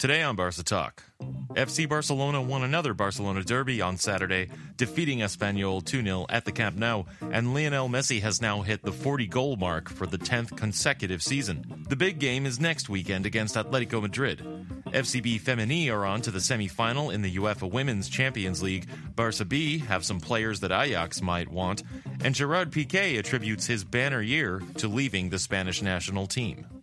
[0.00, 1.02] Today on Barca Talk,
[1.50, 4.48] FC Barcelona won another Barcelona derby on Saturday,
[4.78, 8.92] defeating Espanyol 2 0 at the Camp Nou, and Lionel Messi has now hit the
[8.92, 11.84] 40 goal mark for the 10th consecutive season.
[11.90, 14.38] The big game is next weekend against Atletico Madrid.
[14.86, 18.88] FCB Femení are on to the semi final in the UEFA Women's Champions League.
[19.14, 21.82] Barca B have some players that Ajax might want,
[22.24, 26.79] and Gerard Piqué attributes his banner year to leaving the Spanish national team.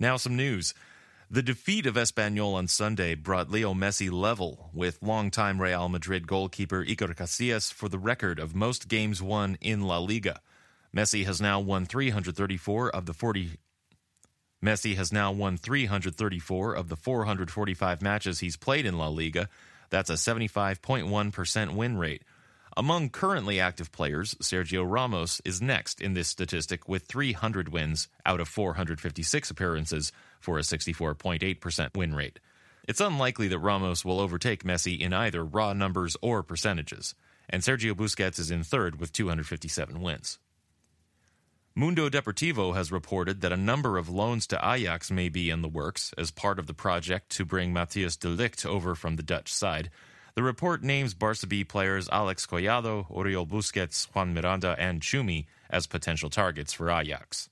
[0.00, 0.72] Now, some news.
[1.30, 6.82] The defeat of Espanyol on Sunday brought Leo Messi level with longtime Real Madrid goalkeeper
[6.82, 10.40] Iker Casillas for the record of most games won in La Liga.
[10.96, 13.58] Messi has now won 334 of the 40
[14.64, 19.50] Messi has now won 334 of the 445 matches he's played in La Liga.
[19.90, 22.22] That's a 75.1% win rate.
[22.80, 28.40] Among currently active players, Sergio Ramos is next in this statistic with 300 wins out
[28.40, 32.40] of 456 appearances for a 64.8% win rate.
[32.88, 37.14] It's unlikely that Ramos will overtake Messi in either raw numbers or percentages,
[37.50, 40.38] and Sergio Busquets is in third with 257 wins.
[41.74, 45.68] Mundo Deportivo has reported that a number of loans to Ajax may be in the
[45.68, 49.52] works as part of the project to bring Matthijs de Ligt over from the Dutch
[49.52, 49.90] side.
[50.34, 55.86] The report names Barca B players Alex Collado, Oriol Busquets, Juan Miranda, and Chumi as
[55.86, 57.48] potential targets for Ajax.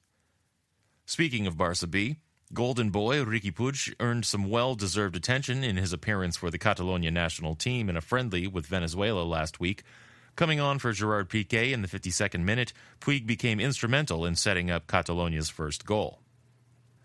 [1.07, 2.17] Speaking of Barca B,
[2.55, 7.11] Golden Boy Riqui Puig earned some well deserved attention in his appearance for the Catalonia
[7.11, 9.83] national team in a friendly with Venezuela last week.
[10.35, 14.87] Coming on for Gerard Piqué in the 52nd minute, Puig became instrumental in setting up
[14.87, 16.21] Catalonia's first goal.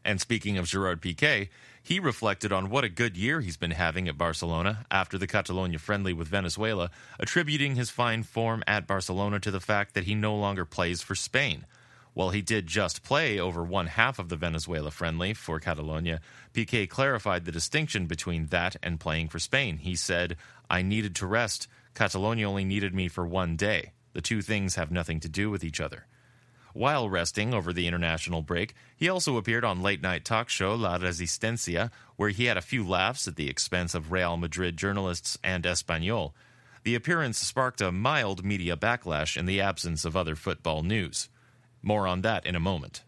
[0.05, 1.49] And speaking of Gerard Piqué,
[1.83, 5.77] he reflected on what a good year he's been having at Barcelona after the Catalonia
[5.77, 6.89] friendly with Venezuela,
[7.19, 11.13] attributing his fine form at Barcelona to the fact that he no longer plays for
[11.13, 11.65] Spain.
[12.13, 16.21] While he did just play over one half of the Venezuela friendly for Catalonia,
[16.53, 19.79] Piqué clarified the distinction between that and playing for Spain.
[19.79, 20.37] He said,
[20.69, 21.67] I needed to rest.
[21.95, 23.91] Catalonia only needed me for one day.
[24.13, 26.05] The two things have nothing to do with each other.
[26.73, 30.97] While resting over the international break, he also appeared on late night talk show La
[30.97, 35.63] Resistencia, where he had a few laughs at the expense of Real Madrid journalists and
[35.63, 36.33] Espanyol.
[36.83, 41.29] The appearance sparked a mild media backlash in the absence of other football news.
[41.83, 43.03] More on that in a moment.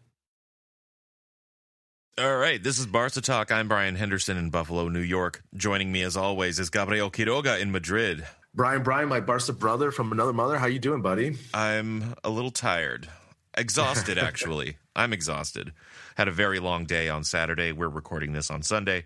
[2.18, 3.52] All right, this is Barca Talk.
[3.52, 5.44] I'm Brien Henderson in Buffalo, New York.
[5.56, 8.26] Joining me as always is Gabriel Quiroga in Madrid.
[8.54, 10.58] Brien, Brien, my Barca brother from another mother.
[10.58, 11.36] How you doing, buddy?
[11.54, 13.10] I'm a little tired.
[13.58, 14.78] Exhausted, actually.
[14.96, 15.74] I'm exhausted.
[16.16, 17.72] Had a very long day on Saturday.
[17.72, 19.06] We're recording this on Sunday,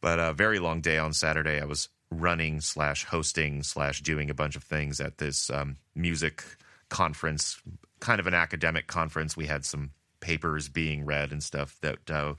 [0.00, 1.60] but a very long day on Saturday.
[1.60, 6.44] I was running slash hosting slash doing a bunch of things at this um, music
[6.88, 7.60] conference,
[8.00, 9.36] kind of an academic conference.
[9.36, 12.34] We had some papers being read and stuff that uh,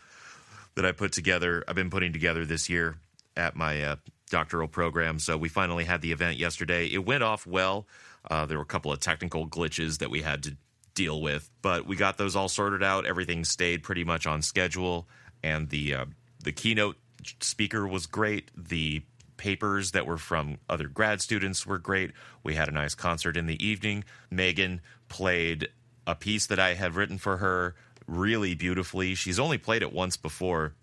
[0.76, 1.64] that I put together.
[1.68, 2.98] I've been putting together this year
[3.36, 3.96] at my uh,
[4.30, 5.20] doctoral program.
[5.20, 6.88] So we finally had the event yesterday.
[6.88, 7.88] It went off well.
[8.30, 10.58] Uh, there were a couple of technical glitches that we had to
[10.94, 11.50] deal with.
[11.62, 13.06] But we got those all sorted out.
[13.06, 15.08] Everything stayed pretty much on schedule,
[15.44, 16.06] and the uh,
[16.44, 16.98] the keynote
[17.40, 18.52] speaker was great.
[18.56, 19.04] The
[19.38, 22.12] papers that were from other grad students were great.
[22.44, 24.04] We had a nice concert in the evening.
[24.30, 25.70] Megan played
[26.06, 27.76] a piece that I had written for her
[28.08, 29.16] really beautifully.
[29.16, 30.74] She's only played it once before,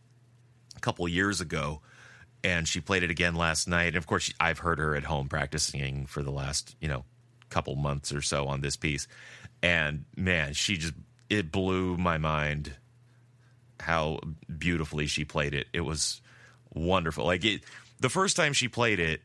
[0.77, 1.81] a couple years ago,
[2.43, 3.89] and she played it again last night.
[3.89, 7.05] And of course, I've heard her at home practicing for the last you know
[7.51, 9.09] couple months or so on this piece
[9.63, 10.95] and man, she just
[11.29, 12.75] it blew my mind
[13.79, 14.21] how
[14.59, 15.67] beautifully she played it.
[15.73, 16.21] It was
[16.75, 17.25] wonderful.
[17.25, 17.63] Like it,
[17.99, 19.23] the first time she played it,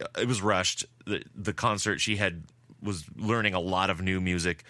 [0.00, 0.86] uh, it was rushed.
[1.06, 2.44] The, the concert she had
[2.82, 4.64] was learning a lot of new music,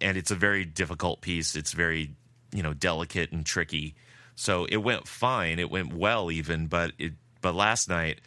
[0.00, 1.56] and it's a very difficult piece.
[1.56, 2.14] It's very
[2.52, 3.94] you know, delicate and tricky.
[4.34, 5.58] So it went fine.
[5.58, 8.20] It went well even, but it but last night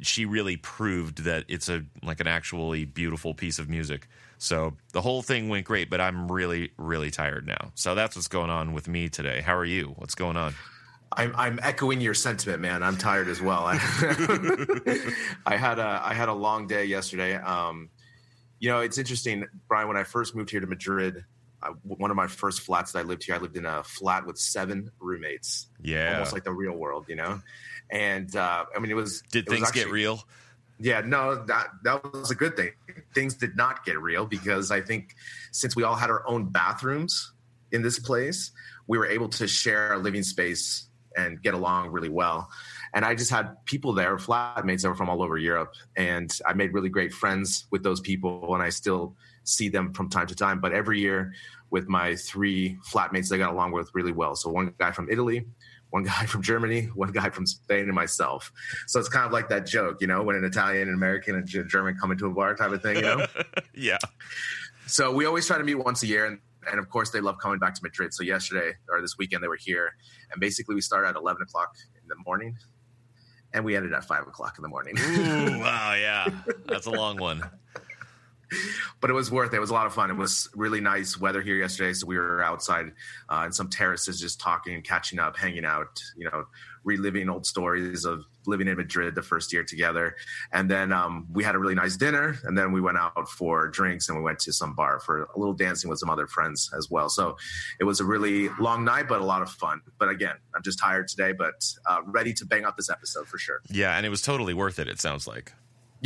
[0.00, 4.08] she really proved that it's a like an actually beautiful piece of music.
[4.38, 7.72] So the whole thing went great, but I'm really really tired now.
[7.74, 9.40] So that's what's going on with me today.
[9.40, 9.94] How are you?
[9.96, 10.54] What's going on?
[11.12, 12.82] I'm I'm echoing your sentiment, man.
[12.82, 13.64] I'm tired as well.
[13.64, 13.74] I,
[15.46, 17.34] I had a I had a long day yesterday.
[17.34, 17.90] Um,
[18.58, 19.88] you know, it's interesting, Brien.
[19.88, 21.24] When I first moved here to Madrid,
[21.62, 24.26] I, one of my first flats that I lived here, I lived in a flat
[24.26, 25.68] with seven roommates.
[25.82, 27.40] Yeah, almost like the real world, you know.
[27.90, 29.22] And uh, I mean, it was.
[29.30, 30.24] Did it things was actually, get real?
[30.78, 32.72] Yeah, no, that that was a good thing.
[33.14, 35.14] Things did not get real because I think
[35.52, 37.32] since we all had our own bathrooms
[37.72, 38.50] in this place,
[38.86, 42.50] we were able to share a living space and get along really well.
[42.92, 46.52] And I just had people there, flatmates that were from all over Europe, and I
[46.52, 50.34] made really great friends with those people, and I still see them from time to
[50.34, 50.60] time.
[50.60, 51.32] But every year,
[51.70, 54.36] with my three flatmates, I got along with really well.
[54.36, 55.46] So one guy from Italy,
[55.90, 58.52] one guy from Germany, one guy from Spain, and myself.
[58.86, 61.48] So it's kind of like that joke, you know, when an Italian, an American, and
[61.54, 63.26] a German come into a bar type of thing, you know?
[63.74, 63.98] yeah.
[64.86, 66.38] So we always try to meet once a year, and,
[66.70, 68.14] and of course they love coming back to Madrid.
[68.14, 69.94] So yesterday or this weekend they were here,
[70.32, 72.56] and basically we started at eleven o'clock in the morning,
[73.52, 74.96] and we ended at five o'clock in the morning.
[74.98, 76.28] Ooh, wow, yeah,
[76.66, 77.42] that's a long one
[79.00, 79.56] but it was worth it.
[79.56, 80.10] It was a lot of fun.
[80.10, 82.92] It was really nice weather here yesterday, so we were outside
[83.28, 86.00] uh, in some terraces, just talking and catching up, hanging out.
[86.16, 86.46] You know,
[86.86, 90.14] reliving old stories of living in Madrid the first year together.
[90.52, 93.68] And then um, we had a really nice dinner, and then we went out for
[93.68, 96.70] drinks, and we went to some bar for a little dancing with some other friends
[96.78, 97.08] as well.
[97.08, 97.36] So
[97.80, 99.82] it was a really long night, but a lot of fun.
[99.98, 101.54] But again, I'm just tired today, but
[101.86, 103.60] uh, ready to bang out this episode for sure.
[103.68, 104.88] Yeah, and it was totally worth it.
[104.88, 105.52] It sounds like.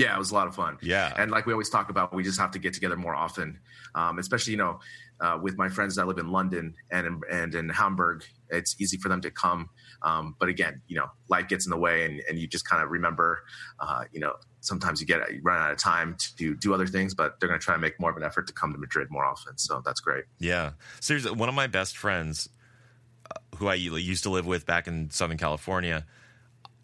[0.01, 0.79] Yeah, it was a lot of fun.
[0.81, 3.59] Yeah, and like we always talk about, we just have to get together more often,
[3.95, 4.81] um, especially you know,
[5.21, 8.25] uh, with my friends that live in London and in, and in Hamburg.
[8.49, 9.69] It's easy for them to come,
[10.03, 12.83] um, but again, you know, life gets in the way, and, and you just kind
[12.83, 13.43] of remember,
[13.79, 17.15] uh, you know, sometimes you get you run out of time to do other things,
[17.15, 19.09] but they're going to try and make more of an effort to come to Madrid
[19.11, 19.59] more often.
[19.59, 20.25] So that's great.
[20.39, 22.49] Yeah, seriously, one of my best friends,
[23.31, 26.07] uh, who I used to live with back in Southern California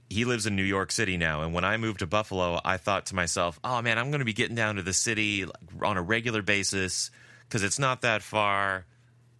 [0.08, 1.42] he lives in New York City now.
[1.42, 4.24] And when I moved to Buffalo, I thought to myself, oh man, I'm going to
[4.24, 5.44] be getting down to the city
[5.82, 7.10] on a regular basis
[7.48, 8.86] because it's not that far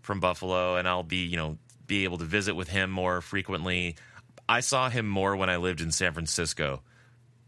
[0.03, 3.97] from Buffalo and I'll be, you know, be able to visit with him more frequently.
[4.49, 6.83] I saw him more when I lived in San Francisco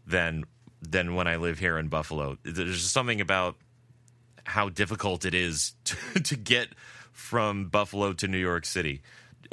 [0.05, 0.45] than
[0.81, 2.37] than when I live here in Buffalo.
[2.43, 3.57] There's something about
[4.45, 6.69] how difficult it is to, to get
[7.11, 9.01] from Buffalo to New York City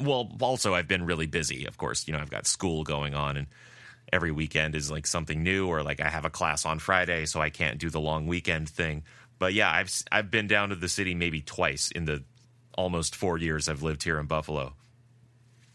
[0.01, 1.67] well, also I've been really busy.
[1.67, 3.47] Of course, you know I've got school going on, and
[4.13, 7.41] every weekend is like something new, or like I have a class on Friday, so
[7.41, 9.05] I can't do the long weekend thing.
[9.39, 12.23] But yeah, I've I've been down to the city maybe twice in the
[12.77, 14.75] almost four years I've lived here in Buffalo.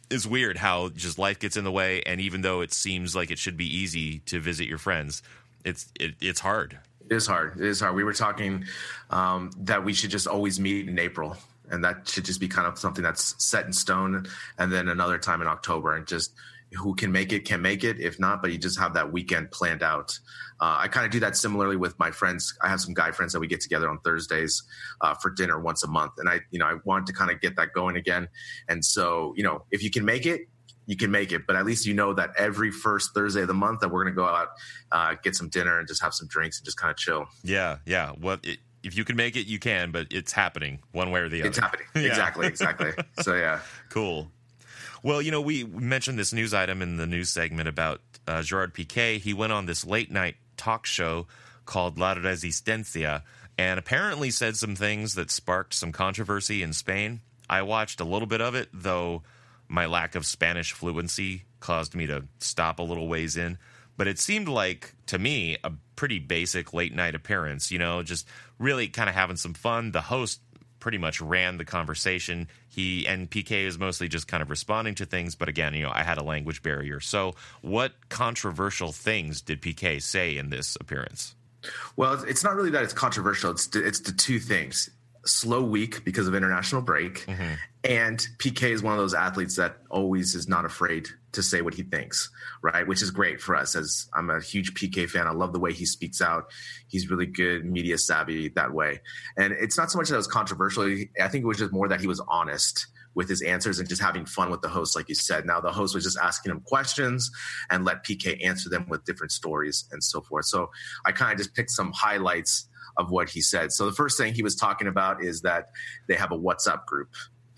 [0.10, 3.32] It's weird how just life gets in the way, and even though it seems like
[3.32, 5.24] it should be easy to visit your friends,
[5.66, 6.78] it's it, it's hard.
[7.10, 7.60] It is hard.
[7.60, 7.96] It is hard.
[7.96, 8.66] We were talking
[9.10, 11.38] um, that we should just always meet in April
[11.72, 14.28] and that should just be kind of something that's set in stone.
[14.58, 16.34] And then another time in October, and just
[16.74, 18.00] who can make it can make it.
[18.00, 20.18] If not, but you just have that weekend planned out.
[20.60, 22.54] Uh, I kind of do that similarly with my friends.
[22.62, 24.64] I have some guy friends that we get together on Thursdays
[25.02, 27.42] uh, for dinner once a month, and I, you know, I want to kind of
[27.42, 28.30] get that going again.
[28.70, 30.42] And so, you know, if you can make it,
[30.86, 31.48] you can make it.
[31.48, 34.14] But at least you know that every first Thursday of the month that we're going
[34.14, 34.50] to go out,
[34.92, 37.26] uh, get some dinner, and just have some drinks and just kind of chill.
[37.44, 38.12] Yeah, yeah.
[38.12, 41.30] What it, if you can make it, you can, but it's happening one way or
[41.30, 41.50] the other.
[41.50, 41.86] It's happening.
[41.96, 42.02] yeah.
[42.04, 42.48] Exactly.
[42.48, 42.92] Exactly.
[43.22, 43.60] so yeah.
[43.90, 44.32] Cool.
[45.04, 48.74] Well, you know, we mentioned this news item in the news segment about uh, Gerard
[48.74, 49.20] Piqué.
[49.20, 51.28] He went on this late night talk show
[51.66, 53.24] called La Resistencia
[53.58, 57.22] and apparently said some things that sparked some controversy in Spain.
[57.50, 59.24] I watched a little bit of it, though
[59.68, 63.58] my lack of Spanish fluency caused me to stop a little ways in.
[63.98, 68.28] But it seemed like, to me, a pretty basic late night appearance, you know, just
[68.58, 69.92] really kind of having some fun.
[69.92, 70.42] The host
[70.80, 72.48] pretty much ran the conversation.
[72.70, 75.92] He and Piqué is mostly just kind of responding to things, but again, you know,
[75.94, 77.02] I had a language barrier.
[77.02, 81.36] So, what controversial things did Piqué say in this appearance?
[81.98, 83.52] Well, it's not really that it's controversial.
[83.52, 84.90] It's it's the two things:
[85.24, 87.54] slow week because of international break, mm-hmm.
[87.84, 91.74] and Piqué is one of those athletes that always is not afraid to say what
[91.74, 92.30] he thinks,
[92.62, 92.88] right?
[92.88, 95.28] Which is great for us as I'm a huge Piqué fan.
[95.28, 96.52] I love the way he speaks out.
[96.88, 99.02] He's really good, media savvy that way.
[99.38, 100.84] And it's not so much that it was controversial.
[100.84, 104.02] I think it was just more that he was honest with his answers and just
[104.02, 105.46] having fun with the host, like you said.
[105.46, 107.30] Now the host was just asking him questions
[107.70, 110.46] and let Piqué answer them with different stories and so forth.
[110.46, 110.70] So
[111.06, 113.72] I kind of just picked some highlights of what he said.
[113.72, 115.70] So the first thing he was talking about is that
[116.08, 117.10] they have a WhatsApp group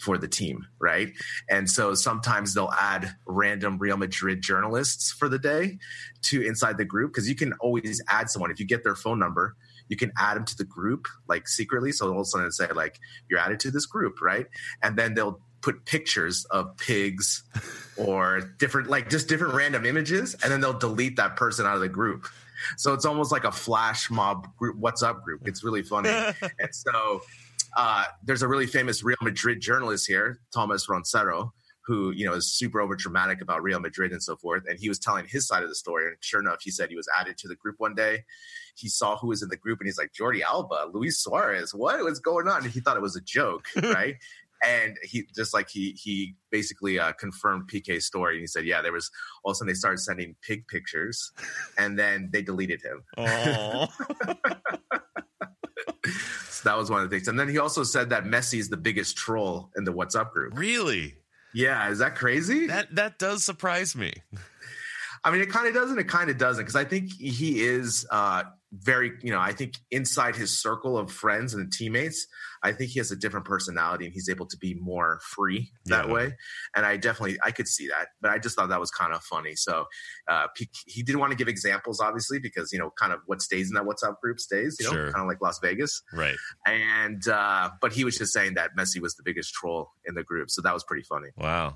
[0.03, 1.13] for the team, right?
[1.49, 5.77] And so sometimes they'll add random Real Madrid journalists for the day
[6.23, 9.17] to inside the group because you can always add someone if you get their phone
[9.17, 9.55] number.
[9.87, 11.93] You can add them to the group like secretly.
[11.93, 14.45] So all of a sudden say like you're added to this group, right?
[14.81, 17.43] And then they'll put pictures of pigs
[17.95, 21.81] or different like just different random images, and then they'll delete that person out of
[21.81, 22.27] the group.
[22.77, 25.47] So it's almost like a flash mob group, WhatsApp group.
[25.47, 26.09] It's really funny.
[26.59, 27.21] and so
[27.75, 31.51] uh, there's a really famous Real Madrid journalist here, Tomás Roncero,
[31.85, 34.63] who you know is super over dramatic about Real Madrid and so forth.
[34.67, 36.07] And he was telling his side of the story.
[36.07, 38.23] And sure enough, he said he was added to the group one day.
[38.75, 42.03] He saw who was in the group, and he's like, Jordi Alba, Luis Suarez, what
[42.03, 42.63] was going on?
[42.63, 44.15] And he thought it was a joke, right?
[44.63, 48.35] and he just like he he basically uh, confirmed Piqué's story.
[48.35, 49.11] And he said, yeah, there was
[49.43, 51.31] all of a sudden they started sending pig pictures,
[51.77, 53.03] and then they deleted him.
[56.49, 57.27] So that was one of the things.
[57.27, 60.57] And then he also said that Messi is the biggest troll in the WhatsApp group.
[60.57, 61.15] really?
[61.53, 62.67] Yeah, is that crazy?
[62.67, 64.13] That that does surprise me.
[65.23, 65.99] I mean, it kind of doesn't.
[65.99, 68.43] it kind of doesn't because I think he is uh,
[68.75, 72.25] very, you know, I think inside his circle of friends and teammates,
[72.63, 76.07] I think he has a different personality and he's able to be more free that
[76.07, 76.13] Yeah.
[76.13, 76.35] way.
[76.75, 79.21] And I definitely, I could see that, but I just thought that was kind of
[79.23, 79.55] funny.
[79.55, 79.85] So
[80.27, 83.41] uh, he, he didn't want to give examples, obviously, because, you know, kind of what
[83.43, 85.11] stays in that WhatsApp group stays, you know, Sure.
[85.11, 86.01] kind of like Las Vegas.
[86.11, 86.37] Right.
[86.65, 90.23] And, uh, but he was just saying that Messi was the biggest troll in the
[90.23, 90.49] group.
[90.49, 91.29] So that was pretty funny.
[91.37, 91.75] Wow.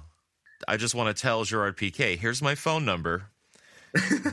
[0.67, 3.25] I just want to tell Gerard Piqué, here's my phone number.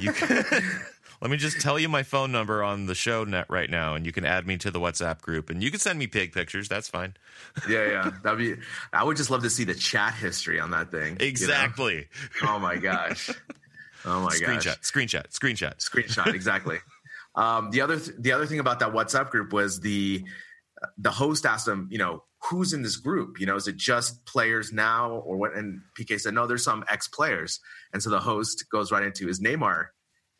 [0.00, 0.44] You can,
[1.24, 4.04] let me just tell you my phone number on the show net right now, and
[4.04, 6.68] you can add me to the WhatsApp group, and you can send me pig pictures.
[6.68, 7.14] That's fine.
[7.68, 8.10] Yeah, yeah.
[8.22, 8.56] That'd be,
[8.92, 11.12] I would just love to see the chat history on that thing.
[11.12, 11.24] you know?
[11.24, 12.08] Exactly.
[12.42, 13.30] Oh my gosh.
[14.04, 14.80] Oh my screenshot, gosh.
[14.80, 15.78] screenshot, screenshot.
[15.78, 16.34] Screenshot Screenshot.
[16.34, 16.78] exactly.
[17.36, 20.22] um, the other th- the other thing about that WhatsApp group was the
[20.98, 23.40] the host asked them, you know, who's in this group?
[23.40, 25.54] You know, is it just players now or what?
[25.54, 27.60] And Piqué said, no, there's some ex players.
[27.92, 29.86] And so the host goes right into his Neymar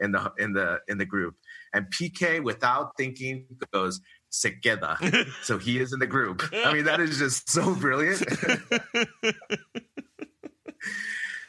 [0.01, 1.35] in the in the in the group,
[1.73, 4.01] and Piqué without thinking goes.
[4.31, 4.99] Se queda.
[5.45, 6.43] so he is in the group.
[6.53, 8.21] I mean, that is just so brilliant.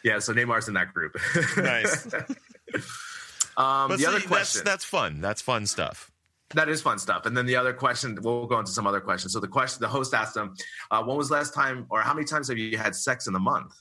[0.04, 1.18] yeah, so Neymar's in that group.
[1.58, 2.06] Nice.
[3.58, 5.20] um, the other see, that's question that's fun.
[5.20, 6.12] That's fun stuff.
[6.54, 7.26] that is fun stuff.
[7.26, 9.34] And then the other question, we'll go into some other questions.
[9.34, 10.54] So the question, the host asked them,
[10.92, 13.34] uh, "When was the last time, or how many times have you had sex in
[13.34, 13.74] the month?"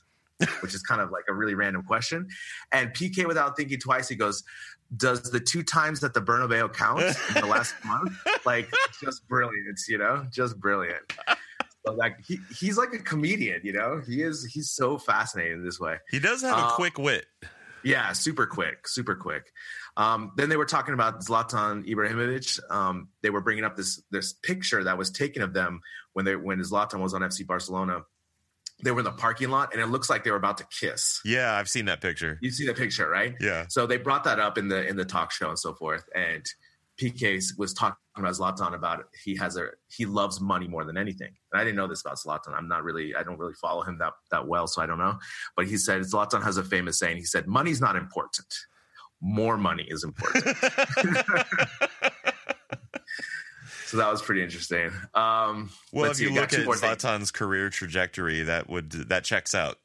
[0.61, 2.27] Which is kind of like a really random question.
[2.71, 4.43] And Piqué, without thinking twice, he goes,
[4.95, 8.11] "Does the two times that the Bernabeu count in the last month?"
[8.45, 8.69] Like,
[9.01, 11.13] just brilliant, you know, just brilliant.
[11.85, 14.01] So like he, he's like a comedian, you know.
[14.05, 14.43] He is.
[14.45, 15.97] He's so fascinating this way.
[16.09, 17.25] He does have a Uh, quick wit.
[17.83, 19.51] Yeah, super quick, super quick.
[19.95, 22.59] Um, then they were talking about Zlatan Ibrahimovic.
[22.71, 25.79] Um, they were bringing up this this picture that was taken of them
[26.13, 28.01] when they when Zlatan was on FC Barcelona.
[28.83, 31.21] They were in the parking lot, and it looks like they were about to kiss.
[31.23, 32.37] Yeah, I've seen that picture.
[32.41, 33.33] You see the picture, right?
[33.39, 33.65] Yeah.
[33.69, 36.03] So they brought that up in the in the talk show and so forth.
[36.13, 36.45] And
[36.99, 39.05] Piqué was talking about Zlatan about.
[39.23, 41.31] He has a he loves money more than anything.
[41.51, 42.53] And I didn't know this about Zlatan.
[42.53, 45.17] I'm not really I don't really follow him that that well, so I don't know.
[45.55, 47.17] But he said Zlatan has a famous saying.
[47.17, 48.53] He said, "Money's not important.
[49.21, 50.45] More money is important."
[53.85, 54.91] so that was pretty interesting.
[55.13, 56.65] Um, Well, if you look at.
[56.65, 59.77] Zlatan's career trajectory, that would that checks out.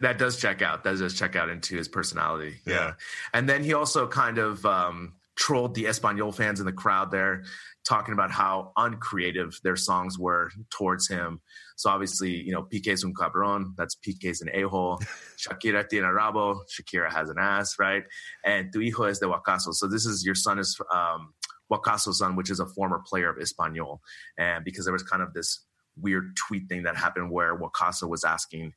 [0.00, 0.82] that does check out.
[0.84, 2.56] That does check out into his personality.
[2.66, 2.74] Yeah.
[2.74, 2.92] Yeah.
[3.34, 7.44] And then he also kind of um, trolled the Espanyol fans in the crowd there,
[7.84, 11.40] talking about how uncreative their songs were towards him.
[11.76, 13.74] So obviously, you know, Pique's un cabron.
[13.76, 15.00] That's Pique's an a-hole.
[15.38, 16.60] Shakira tiene rabo.
[16.68, 18.04] Shakira has an ass, right?
[18.44, 19.72] And tu hijo es de Wakaso.
[19.72, 21.32] So this is your son is um,
[21.72, 23.98] Wakaso's son, which is a former player of Espanyol.
[24.38, 25.64] And because there was kind of this
[25.96, 28.72] weird tweet thing that happened where Wakaso was asking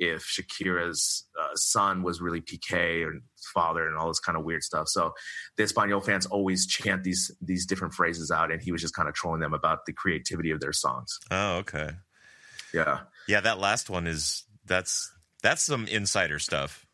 [0.00, 3.20] if Shakira's uh, son was really Piqué or
[3.54, 4.88] father and all this kind of weird stuff.
[4.88, 5.12] So
[5.56, 9.08] the Espanyol fans always chant these these different phrases out, and he was just kind
[9.08, 11.18] of trolling them about the creativity of their songs.
[11.30, 11.90] Oh, okay.
[12.72, 16.86] Yeah, Yeah, that last one is that's that's some insider stuff.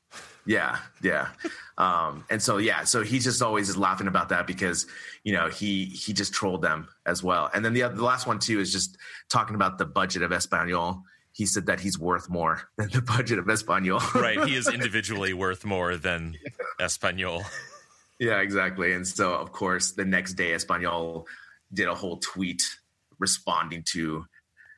[0.46, 1.28] Yeah, yeah.
[1.76, 4.86] um, and so yeah, so he's just always is laughing about that because
[5.24, 7.50] you know he he just trolled them as well.
[7.52, 8.96] And then the other, the last one too is just
[9.28, 11.02] talking about the budget of Espanyol.
[11.32, 14.00] He said that he's worth more than the budget of Espanyol.
[14.20, 14.42] Right.
[14.48, 16.36] He is individually worth more than
[16.80, 17.44] Espanyol.
[18.18, 18.94] Yeah, exactly.
[18.94, 21.26] And so, of course, the next day, Espanyol
[21.74, 22.62] did a whole tweet
[23.18, 24.24] responding to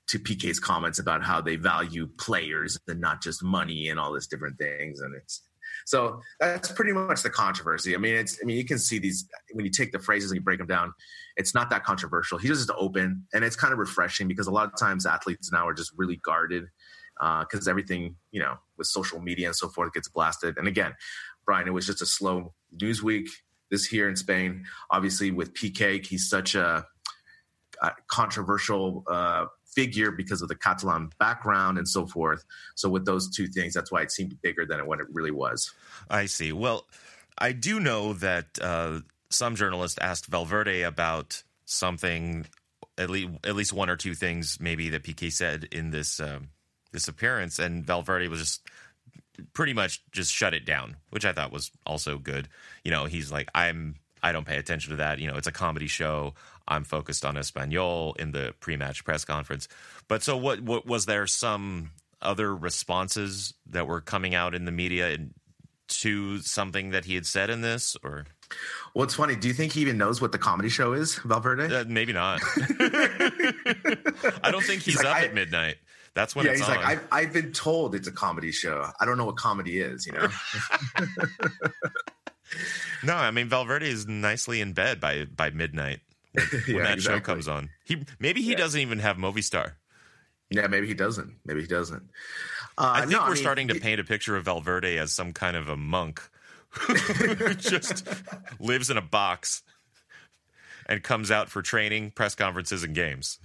[0.08, 4.26] to Piqué's comments about how they value players and not just money and all these
[4.26, 5.00] different things.
[5.00, 5.42] And it's
[5.88, 7.94] so that's pretty much the controversy.
[7.94, 10.36] I mean, it's I mean, you can see these when you take the phrases and
[10.36, 10.92] you break them down.
[11.38, 12.36] It's not that controversial.
[12.36, 15.66] He's just open, and it's kind of refreshing because a lot of times athletes now
[15.66, 16.64] are just really guarded
[17.40, 20.58] because uh, everything you know with social media and so forth gets blasted.
[20.58, 20.92] And again,
[21.46, 23.30] Brien, it was just a slow news week
[23.70, 24.66] this here in Spain.
[24.90, 26.84] Obviously, with Piqué, he's such a,
[27.80, 32.44] a controversial uh, figure because of the Catalan background and so forth.
[32.74, 35.72] So with those two things, that's why it seemed bigger than what it really was.
[36.10, 36.52] I see.
[36.52, 36.86] Well,
[37.36, 42.46] I do know that uh, some journalists asked Valverde about something,
[42.96, 46.48] at least at least one or two things, maybe that Piqué said in this um,
[46.92, 48.68] this appearance, and Valverde was just
[49.52, 52.48] pretty much just shut it down, which I thought was also good.
[52.84, 55.18] You know, he's like, I'm I don't pay attention to that.
[55.18, 56.34] You know, it's a comedy show.
[56.68, 59.68] I'm focused on Espanyol in the pre-match press conference.
[60.06, 60.60] But so, what?
[60.60, 61.26] What was there?
[61.26, 65.18] Some other responses that were coming out in the media
[65.88, 68.26] to something that he had said in this, or?
[68.94, 69.36] Well, it's funny.
[69.36, 71.74] Do you think he even knows what the comedy show is, Valverde?
[71.74, 72.40] Uh, maybe not.
[74.42, 75.76] I don't think he's, he's like, up I, at midnight.
[76.14, 76.76] That's when yeah, he's on.
[76.76, 78.90] like, I've, I've been told it's a comedy show.
[79.00, 80.28] I don't know what comedy is, you know?
[83.04, 86.00] no, I mean Valverde is nicely in bed by by midnight
[86.66, 87.02] when, yeah, that exactly.
[87.02, 87.70] show comes on.
[87.84, 88.56] He maybe he yeah.
[88.56, 89.72] doesn't even have Movistar.
[90.50, 91.34] Yeah, maybe he doesn't.
[91.44, 92.02] Maybe he doesn't.
[92.78, 94.96] Uh, I think no, we're I mean, starting to he, paint a picture of Valverde
[94.98, 96.22] as some kind of a monk
[96.70, 98.08] who just
[98.58, 99.62] lives in a box
[100.86, 103.38] and comes out for training, press conferences, and games.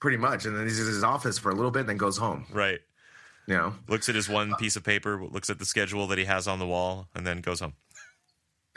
[0.00, 2.16] Pretty much, and then he's in his office for a little bit, and then goes
[2.16, 2.46] home.
[2.52, 2.78] Right.
[3.46, 6.24] You know, looks at his one piece of paper, looks at the schedule that he
[6.24, 7.72] has on the wall, and then goes home.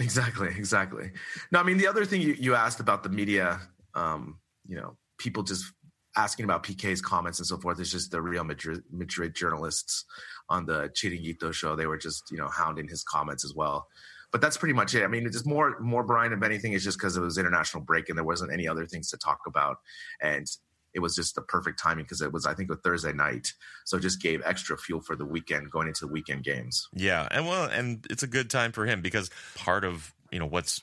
[0.02, 1.12] Exactly, exactly.
[1.52, 3.62] No, I mean the other thing you, you asked about the media,
[3.94, 5.72] um, you know, people just
[6.18, 10.06] asking about Piqué's comments and so forth is just the Real Madrid, Madrid journalists
[10.50, 11.76] on the Chiringuito show.
[11.76, 13.88] They were just you know hounding his comments as well.
[14.32, 15.04] But that's pretty much it.
[15.04, 16.34] I mean, it's more more Brien.
[16.34, 19.10] If anything, is just because it was international break and there wasn't any other things
[19.10, 19.78] to talk about.
[20.22, 20.48] And
[20.94, 23.54] it was just the perfect timing because it was I think a Thursday night,
[23.86, 26.88] so it just gave extra fuel for the weekend going into the weekend games.
[26.94, 30.46] Yeah, and well, and it's a good time for him because part of you know
[30.46, 30.82] what's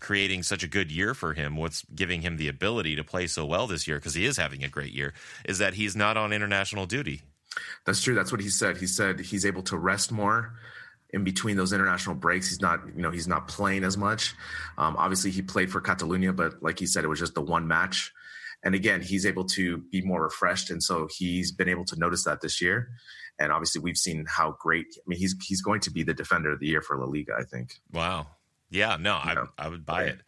[0.00, 3.44] creating such a good year for him, what's giving him the ability to play so
[3.44, 5.12] well this year because he is having a great year,
[5.44, 7.22] is that he's not on international duty.
[7.84, 8.14] That's true.
[8.14, 8.76] That's what he said.
[8.76, 10.54] He said he's able to rest more
[11.10, 12.48] in between those international breaks.
[12.48, 14.34] He's not, you know, he's not playing as much.
[14.76, 17.66] Um, obviously, he played for catalonia but like he said, it was just the one
[17.66, 18.12] match
[18.64, 22.24] and again, he's able to be more refreshed, and so he's been able to notice
[22.24, 22.88] that this year.
[23.38, 24.86] And obviously, we've seen how great.
[24.96, 27.34] I mean, he's he's going to be the defender of the year for La Liga.
[27.38, 27.74] I think.
[27.92, 28.26] Wow.
[28.70, 28.96] Yeah.
[28.98, 30.20] No, I I would buy it,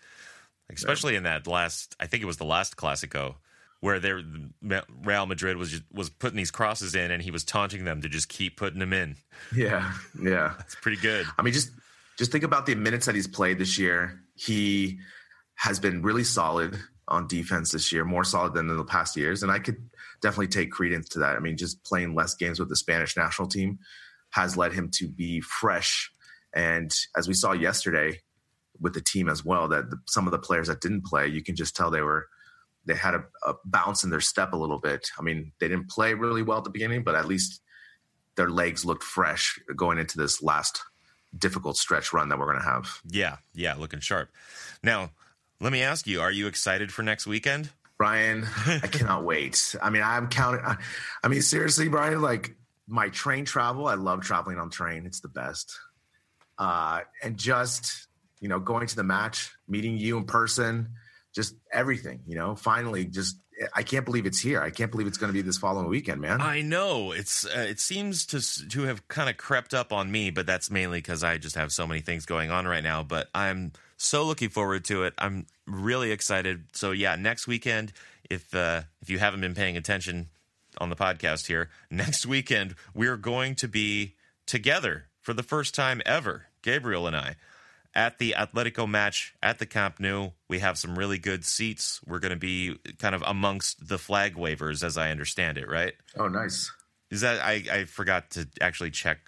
[0.71, 1.19] especially yeah.
[1.19, 1.97] in that last.
[1.99, 3.35] I think it was the last Clasico
[3.81, 4.23] where there
[5.03, 8.29] Real Madrid was was putting these crosses in, and he was taunting them to just
[8.29, 9.17] keep putting them in.
[9.55, 9.93] Yeah.
[10.23, 10.55] Yeah.
[10.61, 11.27] it's pretty good.
[11.39, 11.71] I mean, just
[12.19, 14.21] just think about the minutes that he's played this year.
[14.35, 15.01] He
[15.55, 16.79] has been really solid
[17.11, 19.43] on defense this year, more solid than in the past years.
[19.43, 19.91] And I could
[20.23, 21.37] definitely take credence to that.
[21.37, 23.79] I mean, just playing less games with the Spanish national team
[24.31, 26.11] has led him to be fresh.
[26.55, 28.21] And as we saw yesterday
[28.81, 31.43] with the team as well, that the, some of the players that didn't play, you
[31.43, 32.29] can just tell they were
[32.87, 35.11] they had a, a bounce in their step a little bit.
[35.19, 37.61] I mean, they didn't play really well at the beginning, but at least
[38.37, 40.81] their legs looked fresh going into this last
[41.37, 43.01] difficult stretch run that we're going to have.
[43.07, 44.31] Yeah, yeah, looking sharp.
[44.83, 45.11] Now,
[45.61, 47.71] let me ask you, are you excited for next weekend?
[47.99, 49.77] Brien, I cannot wait.
[49.83, 50.65] I mean, I'm counting.
[51.23, 52.57] I mean, seriously, Brien, like
[52.89, 55.07] my train travel, I love traveling on train.
[55.07, 55.79] It's the best.
[56.59, 58.09] Uh, and just,
[58.41, 60.89] you know, going to the match, meeting you in person,
[61.35, 63.37] just everything, you know, finally just
[63.75, 64.61] I can't believe it's here.
[64.61, 66.41] I can't believe it's going to be this following weekend, man.
[66.41, 70.31] I know it's uh, it seems to to have kind of crept up on me,
[70.31, 73.03] but that's mainly because I just have so many things going on right now.
[73.03, 75.15] But I'm so looking forward to it.
[75.19, 76.65] I'm really excited.
[76.73, 77.93] So yeah, next weekend,
[78.29, 80.29] if uh, if you haven't been paying attention
[80.79, 84.15] on the podcast here, next weekend we're going to be
[84.47, 87.37] together for the first time ever, Gabriel and I
[87.95, 90.31] at the Atletico match at the Camp Nou.
[90.49, 92.01] We have some really good seats.
[92.07, 95.95] We're going to be kind of amongst the flag wavers, as I understand it, right?
[96.17, 96.73] Oh, nice.
[97.11, 99.19] Is that I, I forgot to actually check.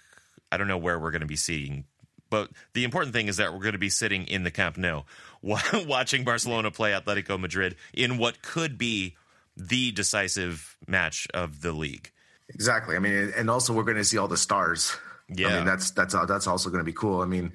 [0.51, 1.85] I don't know where we're going to be seating,
[2.33, 5.03] but the important thing is that we're going to be sitting in the Camp Nou,
[5.43, 9.15] watching Barcelona play Atletico Madrid in what could be
[9.55, 12.09] the decisive match of the league.
[12.49, 12.95] Exactly.
[12.95, 14.97] I mean, and also we're going to see all the stars.
[15.29, 15.49] Yeah.
[15.49, 17.21] I mean, that's that's that's also going to be cool.
[17.21, 17.53] I mean,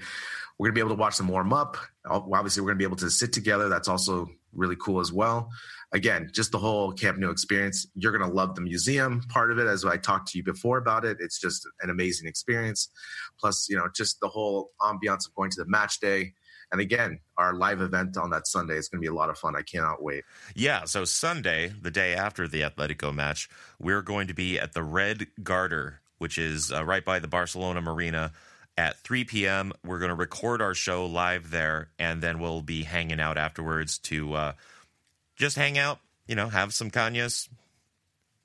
[0.58, 1.76] we're going to be able to watch them warm up.
[2.08, 3.68] Obviously, we're going to be able to sit together.
[3.68, 5.50] That's also really cool as well.
[5.92, 7.86] Again, just the whole Camp Nou experience.
[7.94, 10.76] You're going to love the museum part of it, as I talked to you before
[10.76, 11.16] about it.
[11.20, 12.90] It's just an amazing experience.
[13.40, 16.34] Plus, you know, just the whole ambiance of going to the match day
[16.70, 19.38] And again, our live event on that Sunday is going to be a lot of
[19.38, 19.56] fun.
[19.56, 20.24] I cannot wait.
[20.54, 20.84] Yeah.
[20.84, 23.48] So Sunday, the day after the Atletico match,
[23.78, 27.80] we're going to be at the Red Garter, which is uh, right by the Barcelona
[27.80, 28.32] Marina.
[28.76, 32.84] At 3 p.m., we're going to record our show live there, and then we'll be
[32.84, 34.52] hanging out afterwards to uh,
[35.38, 37.48] just hang out, you know, have some cañas.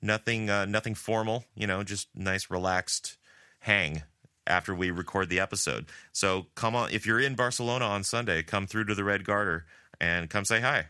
[0.02, 3.16] Nothing, uh, nothing formal, you know, just nice, relaxed
[3.60, 4.02] hang
[4.46, 5.86] after we record the episode.
[6.12, 9.64] So come on, if you're in Barcelona on Sunday, come through to the Red Garter
[9.98, 10.86] and come say hi.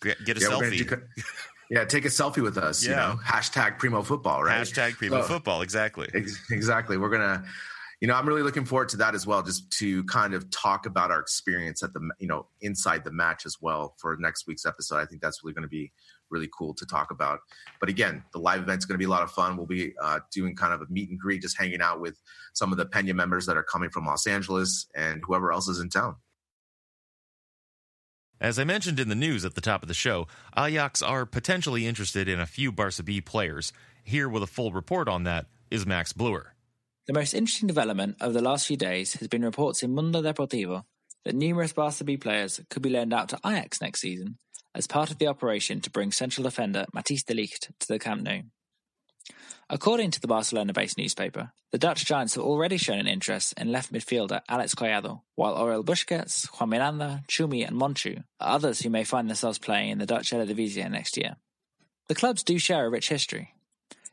[0.00, 0.88] Get, get a Yeah, selfie.
[0.88, 1.02] do-
[1.70, 2.82] yeah, take a selfie with us.
[2.84, 2.96] You Yeah.
[2.96, 4.62] know, hashtag Primo Football, right?
[4.62, 5.60] Hashtag Primo So- Football.
[5.60, 6.08] Exactly.
[6.14, 6.96] Ex- Exactly.
[6.96, 7.44] We're gonna,
[8.00, 10.84] you know, I'm really looking forward to that as well, just to kind of talk
[10.84, 14.66] about our experience at the, you know, inside the match as well for next week's
[14.66, 14.98] episode.
[14.98, 15.92] I think that's really going to be
[16.30, 17.38] really cool to talk about.
[17.80, 19.56] But again, the live event's going to be a lot of fun.
[19.56, 22.20] We'll be uh, doing kind of a meet and greet, just hanging out with
[22.52, 25.80] some of the Pena members that are coming from Los Angeles and whoever else is
[25.80, 26.16] in town.
[28.38, 30.28] As I mentioned in the news at the top of the show,
[30.58, 33.72] Ajax are potentially interested in a few Barca B players.
[34.04, 36.55] Here with a full report on that is Max Bluer.
[37.06, 40.82] The most interesting development of the last few days has been reports in Mundo Deportivo
[41.24, 44.38] that numerous Barca B players could be loaned out to Ajax next season
[44.74, 48.22] as part of the operation to bring central defender Matthijs de Ligt to the Camp
[48.22, 48.42] Nou.
[49.70, 53.92] According to the Barcelona-based newspaper, the Dutch Giants have already shown an interest in left
[53.92, 59.04] midfielder Alex Collado, while Oriol Busquets, Juan Miranda, Chumi and Monchu are others who may
[59.04, 61.36] find themselves playing in the Dutch Eredivisie next year.
[62.08, 63.54] The clubs do share a rich history.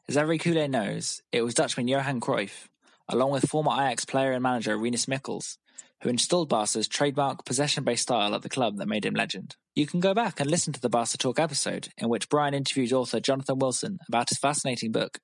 [0.08, 2.68] As every Culé knows, it was Dutchman Johan Cruyff,
[3.10, 5.58] along with former Ajax player and manager Rinus Michels,
[6.02, 9.56] who installed Barca's trademark possession-based style at the club that made him legend.
[9.76, 12.94] You can go back and listen to the Barca Talk episode in which Brien interviews
[12.94, 15.20] author Jonathan Wilson about his fascinating book,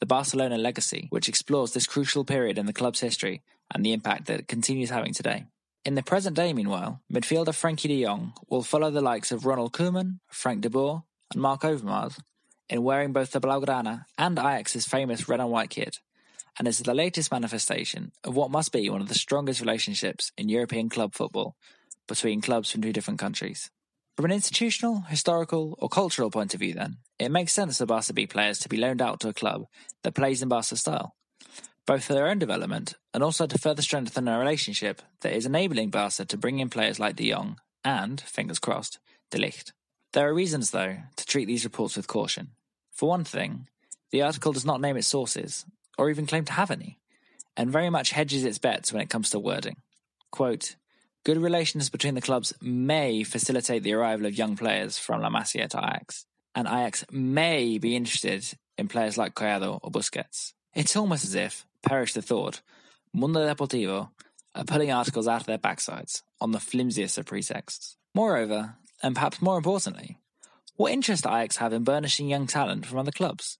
[0.00, 3.42] The Barcelona Legacy, which explores this crucial period in the club's history
[3.72, 5.46] and the impact that it continues having today.
[5.84, 9.72] In the present day, meanwhile, midfielder Frenkie de Jong will follow the likes of Ronald
[9.72, 12.18] Koeman, Frank de Boer, and Mark Overmars
[12.68, 15.98] in wearing both the Blaugrana and Ajax's famous red and white kit,
[16.58, 20.48] and is the latest manifestation of what must be one of the strongest relationships in
[20.48, 21.56] European club football
[22.06, 23.70] between clubs from two different countries.
[24.16, 28.12] From an institutional, historical, or cultural point of view, then, it makes sense for Barca
[28.12, 29.64] B players to be loaned out to a club
[30.02, 31.16] that plays in Barca style,
[31.86, 35.90] both for their own development and also to further strengthen a relationship that is enabling
[35.90, 39.72] Barca to bring in players like De Jong and, fingers crossed, De Ligt.
[40.12, 42.52] There are reasons, though, to treat these reports with caution.
[42.92, 43.66] For one thing,
[44.12, 45.64] the article does not name its sources,
[45.98, 46.98] or even claim to have any,
[47.56, 49.76] and very much hedges its bets when it comes to wording.
[50.30, 50.76] Quote,
[51.24, 55.68] Good relations between the clubs may facilitate the arrival of young players from La Masia
[55.68, 58.44] to Ajax, and Ajax may be interested
[58.76, 60.52] in players like Collado or Busquets.
[60.74, 62.60] It's almost as if, perish the thought,
[63.12, 64.10] Mundo Deportivo
[64.54, 67.96] are pulling articles out of their backsides on the flimsiest of pretexts.
[68.14, 70.18] Moreover, and perhaps more importantly,
[70.76, 73.58] what interest Ajax have in burnishing young talent from other clubs?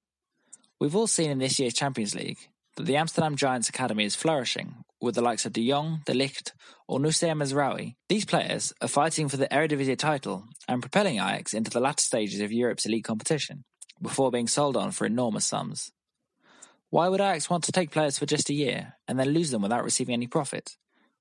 [0.81, 4.85] We've all seen in this year's Champions League that the Amsterdam Giants Academy is flourishing
[5.01, 6.51] with the likes of De Jong, De Ligt,
[6.89, 7.95] or Noussair Mazraoui.
[8.09, 12.41] These players are fighting for the Eredivisie title and propelling Ajax into the latter stages
[12.41, 13.65] of Europe's elite competition
[14.03, 15.93] before being sold on for enormous sums.
[16.91, 19.63] Why would Ajax want to take players for just a year and then lose them
[19.63, 20.77] without receiving any profit,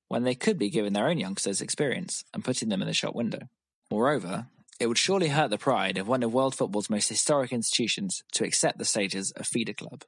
[0.08, 3.14] when they could be giving their own youngsters experience and putting them in the shop
[3.14, 3.48] window?
[3.92, 4.48] Moreover,
[4.84, 8.44] it would surely hurt the pride of one of world football's most historic institutions to
[8.44, 10.04] accept the status of feeder club.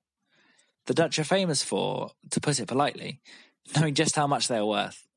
[0.86, 3.22] The Dutch are famous for, to put it politely,
[3.74, 5.08] knowing just how much they are worth,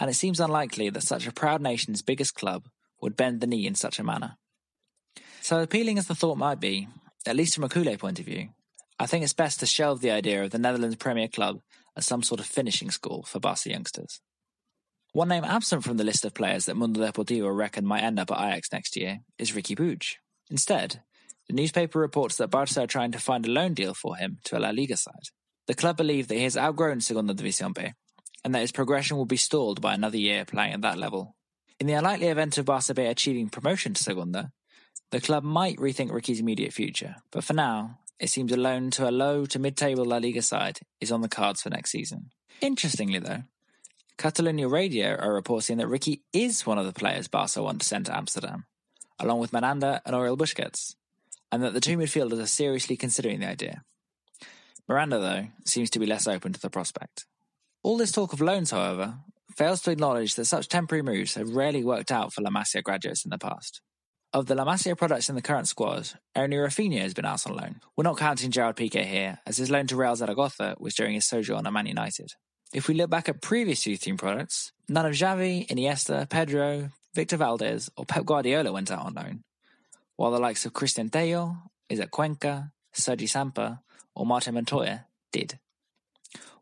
[0.00, 2.66] and it seems unlikely that such a proud nation's biggest club
[3.00, 4.36] would bend the knee in such a manner.
[5.42, 6.88] So appealing as the thought might be,
[7.24, 8.48] at least from a Culé point of view,
[8.98, 11.60] I think it's best to shelve the idea of the Netherlands Premier Club
[11.96, 14.20] as some sort of finishing school for Barca youngsters.
[15.14, 18.32] One name absent from the list of players that Mundo Deportivo reckon might end up
[18.32, 20.04] at Ajax next year is Riqui Puig.
[20.50, 21.02] Instead,
[21.46, 24.58] the newspaper reports that Barca are trying to find a loan deal for him to
[24.58, 25.28] a La Liga side.
[25.68, 27.92] The club believe that he has outgrown Segunda División B,
[28.44, 31.36] and that his progression will be stalled by another year playing at that level.
[31.78, 34.50] In the unlikely event of Barca B achieving promotion to Segunda,
[35.12, 39.08] the club might rethink Riqui's immediate future, but for now, it seems a loan to
[39.08, 42.30] a low to mid-table La Liga side is on the cards for next season.
[42.60, 43.44] Interestingly, though,
[44.16, 48.06] Catalonia Radio are reporting that Riqui is one of the players Barca want to send
[48.06, 48.64] to Amsterdam,
[49.18, 50.94] along with Miranda and Oriol Busquets,
[51.50, 53.82] and that the two midfielders are seriously considering the idea.
[54.88, 57.26] Miranda, though, seems to be less open to the prospect.
[57.82, 59.16] All this talk of loans, however,
[59.56, 63.24] fails to acknowledge that such temporary moves have rarely worked out for La Masia graduates
[63.24, 63.80] in the past.
[64.32, 67.56] Of the La Masia products in the current squad, only Rafinha has been out on
[67.56, 67.80] loan.
[67.96, 71.26] We're not counting Gerard Piqué here, as his loan to Real Zaragoza was during his
[71.26, 72.32] sojourn at Man United.
[72.74, 77.38] If we look back at previous youth team products, none of Xavi, Iniesta, Pedro, Víctor
[77.38, 79.44] Valdés, or Pep Guardiola went out on loan,
[80.16, 81.56] while the likes of Cristian Tello,
[81.90, 83.78] Isaac Cuenca, Sergi Samper,
[84.16, 85.60] or Martin Montoya did.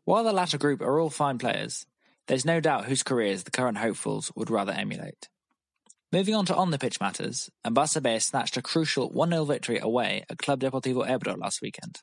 [0.03, 1.87] While the latter group are all fine players,
[2.27, 5.29] there's no doubt whose careers the current hopefuls would rather emulate.
[6.11, 9.79] Moving on to on the pitch matters, and Barça snatched a crucial 1 0 victory
[9.79, 12.01] away at Club Deportivo Ebro last weekend.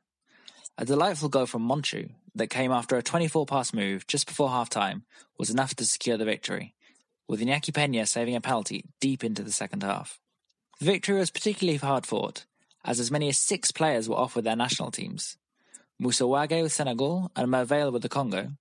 [0.80, 4.70] A delightful goal from Monchu that came after a 24 pass move just before half
[4.70, 5.04] time
[5.38, 6.74] was enough to secure the victory,
[7.28, 10.18] with Iñaki Peña saving a penalty deep into the second half.
[10.78, 12.46] The victory was particularly hard fought,
[12.82, 15.36] as as many as six players were off with their national teams.
[15.98, 18.52] Moussa Wagué with Senegal and Merveille with the Congo,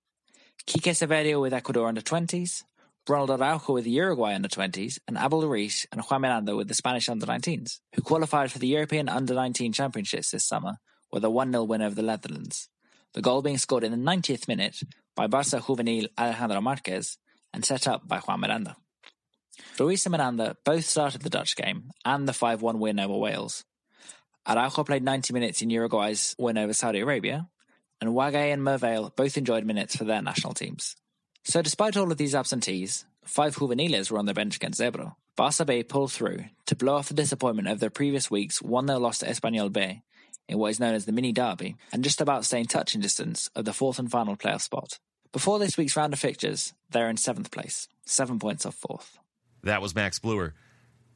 [0.66, 2.64] Kike Saverio with Ecuador under 20s,
[3.08, 6.74] Ronald Araujo with the Uruguay under 20s, and Abel Ruiz and Juan Miranda with the
[6.74, 10.80] Spanish under 19s, who qualified for the European under 19 championships this summer
[11.12, 12.68] with a 1 0 win over the Netherlands.
[13.12, 14.82] The goal being scored in the 90th minute
[15.16, 17.16] by Barca juvenil Alejandro Marqués
[17.52, 18.76] and set up by Juan Miranda.
[19.78, 23.64] Ruiz and Miranda both started the Dutch game and the 5 1 win over Wales.
[24.46, 27.48] Araujo played 90 minutes in Uruguay's win over Saudi Arabia,
[28.00, 30.96] and Wagué and Merveille both enjoyed minutes for their national teams.
[31.44, 35.14] So, despite all of these absentees, five juveniles were on the bench against Zebro.
[35.36, 38.98] Barça B pulled through to blow off the disappointment of their previous week's 1 0
[38.98, 40.02] loss to Espanyol B
[40.50, 43.64] in what is known as the mini derby, and just about staying touching distance of
[43.64, 44.98] the fourth and final playoff spot.
[45.32, 49.18] Before this week's round of fixtures, they're in seventh place, seven points off fourth.
[49.62, 50.54] That was Max Bluer.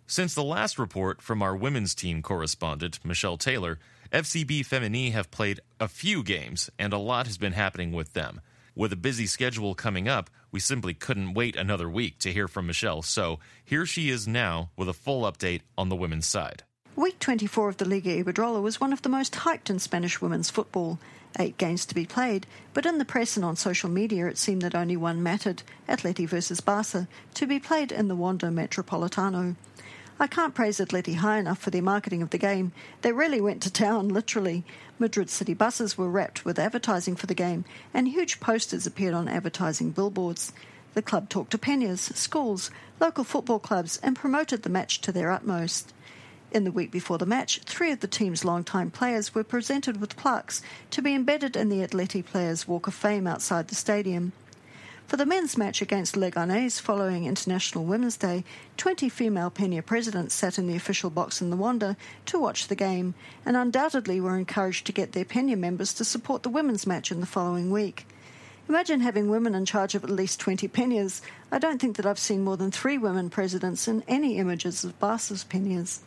[0.07, 3.81] Since the last report from our women's team correspondent, Michelle Taylor,
[4.13, 8.41] FCB Femení have played a few games, and a lot has been happening with them.
[8.77, 12.69] With a busy schedule coming up, we simply couldn't wait another week to hear from
[12.69, 16.63] Michelle, so here she is now with a full update on the women's side.
[16.97, 20.49] Week 24 of the Liga Iberdrola was one of the most hyped in Spanish women's
[20.49, 21.01] football.
[21.37, 24.63] Eight games to be played, but in the press and on social media it seemed
[24.63, 29.57] that only one mattered Atleti versus Barca, to be played in the Wanda Metropolitano.
[30.21, 32.71] I can't praise Atleti high enough for their marketing of the game.
[33.03, 34.65] They really went to town, literally.
[34.97, 39.27] Madrid city buses were wrapped with advertising for the game, and huge posters appeared on
[39.27, 40.53] advertising billboards.
[40.95, 45.33] The club talked to peñas, schools, local football clubs, and promoted the match to their
[45.33, 45.93] utmost.
[46.55, 50.15] In the week before the match, three of the team's longtime players were presented with
[50.15, 50.63] plaques
[50.93, 54.31] to be embedded in the Atleti Players' Walk of Fame outside the stadium.
[55.09, 58.45] For the men's match against Leganés following International Women's Day,
[58.77, 62.77] 20 female Peña presidents sat in the official box in the Wanda to watch the
[62.77, 63.15] game
[63.45, 67.19] and undoubtedly were encouraged to get their Peña members to support the women's match in
[67.19, 68.07] the following week.
[68.69, 71.21] Imagine having women in charge of at least 20 Peñas.
[71.51, 74.97] I don't think that I've seen more than three women presidents in any images of
[75.01, 75.99] Barca's Peñas.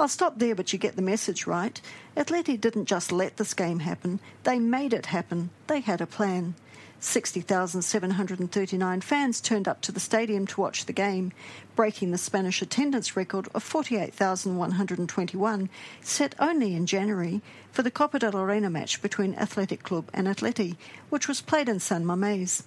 [0.00, 1.78] I'll stop there, but you get the message, right?
[2.16, 5.50] Atleti didn't just let this game happen, they made it happen.
[5.66, 6.54] They had a plan.
[7.00, 11.32] 60,739 fans turned up to the stadium to watch the game,
[11.76, 15.68] breaking the Spanish attendance record of 48,121,
[16.00, 20.76] set only in January for the Copa del Reina match between Athletic Club and Atleti,
[21.10, 22.62] which was played in San Mamés.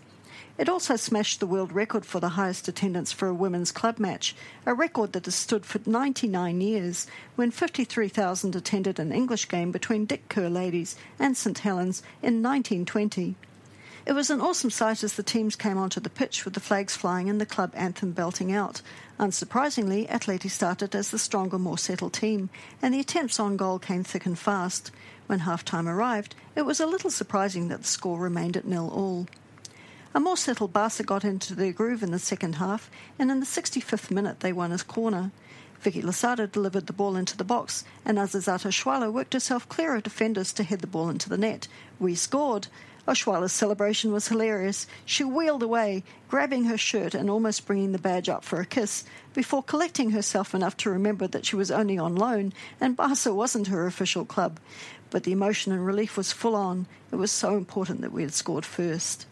[0.55, 4.35] It also smashed the world record for the highest attendance for a women's club match,
[4.67, 10.05] a record that has stood for 99 years, when 53,000 attended an English game between
[10.05, 13.35] Dick Kerr Ladies and St Helens in 1920.
[14.05, 16.95] It was an awesome sight as the teams came onto the pitch with the flags
[16.95, 18.83] flying and the club anthem belting out.
[19.19, 24.03] Unsurprisingly, Atleti started as the stronger, more settled team, and the attempts on goal came
[24.03, 24.91] thick and fast.
[25.25, 28.91] When half time arrived, it was a little surprising that the score remained at nil
[28.93, 29.25] all.
[30.15, 33.47] A more settled Barca got into their groove in the second half, and in the
[33.47, 35.31] 65th minute they won his corner.
[35.79, 40.03] Vicky Losada delivered the ball into the box, and Asisat Oshoala worked herself clear of
[40.03, 41.67] defenders to head the ball into the net.
[41.99, 42.67] We scored.
[43.07, 44.85] Oshoala's celebration was hilarious.
[45.03, 49.05] She wheeled away, grabbing her shirt and almost bringing the badge up for a kiss,
[49.33, 53.67] before collecting herself enough to remember that she was only on loan and Barca wasn't
[53.67, 54.59] her official club.
[55.09, 56.85] But the emotion and relief was full on.
[57.11, 59.25] It was so important that we had scored first.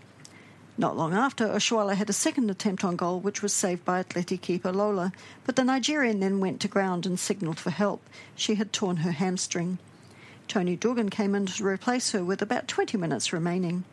[0.77, 4.39] Not long after, Oshoala had a second attempt on goal, which was saved by Atleti
[4.39, 5.11] keeper Lola,
[5.45, 8.01] but the Nigerian then went to ground and signalled for help.
[8.35, 9.79] She had torn her hamstring.
[10.47, 13.83] Toni Duggan came in to replace her with about 20 minutes remaining.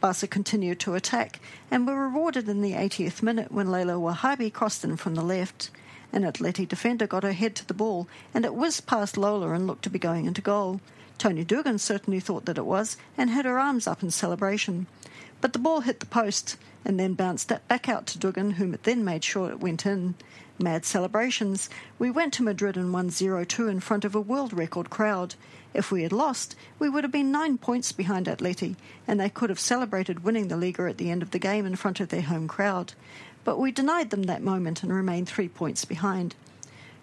[0.00, 4.84] Barca continued to attack and were rewarded in the 80th minute when Leila Ouahabi crossed
[4.84, 5.70] in from the left.
[6.12, 9.66] An Atleti defender got her head to the ball and it whizzed past Lola and
[9.66, 10.80] looked to be going into goal.
[11.18, 14.86] Toni Duggan certainly thought that it was and had her arms up in celebration.
[15.40, 18.84] But the ball hit the post and then bounced back out to Duggan, whom it
[18.84, 20.14] then made sure it went in.
[20.58, 21.70] Mad celebrations.
[21.98, 25.34] We went to Madrid and won 0 2 in front of a world record crowd.
[25.72, 28.76] If we had lost, we would have been nine points behind Atleti,
[29.06, 31.76] and they could have celebrated winning the Liga at the end of the game in
[31.76, 32.92] front of their home crowd.
[33.44, 36.34] But we denied them that moment and remained three points behind.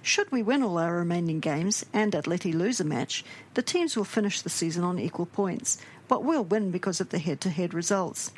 [0.04, 4.06] Should we win all our remaining games and Atleti lose a match, the teams will
[4.06, 7.74] finish the season on equal points, but we'll win because of the head to head
[7.74, 8.32] results.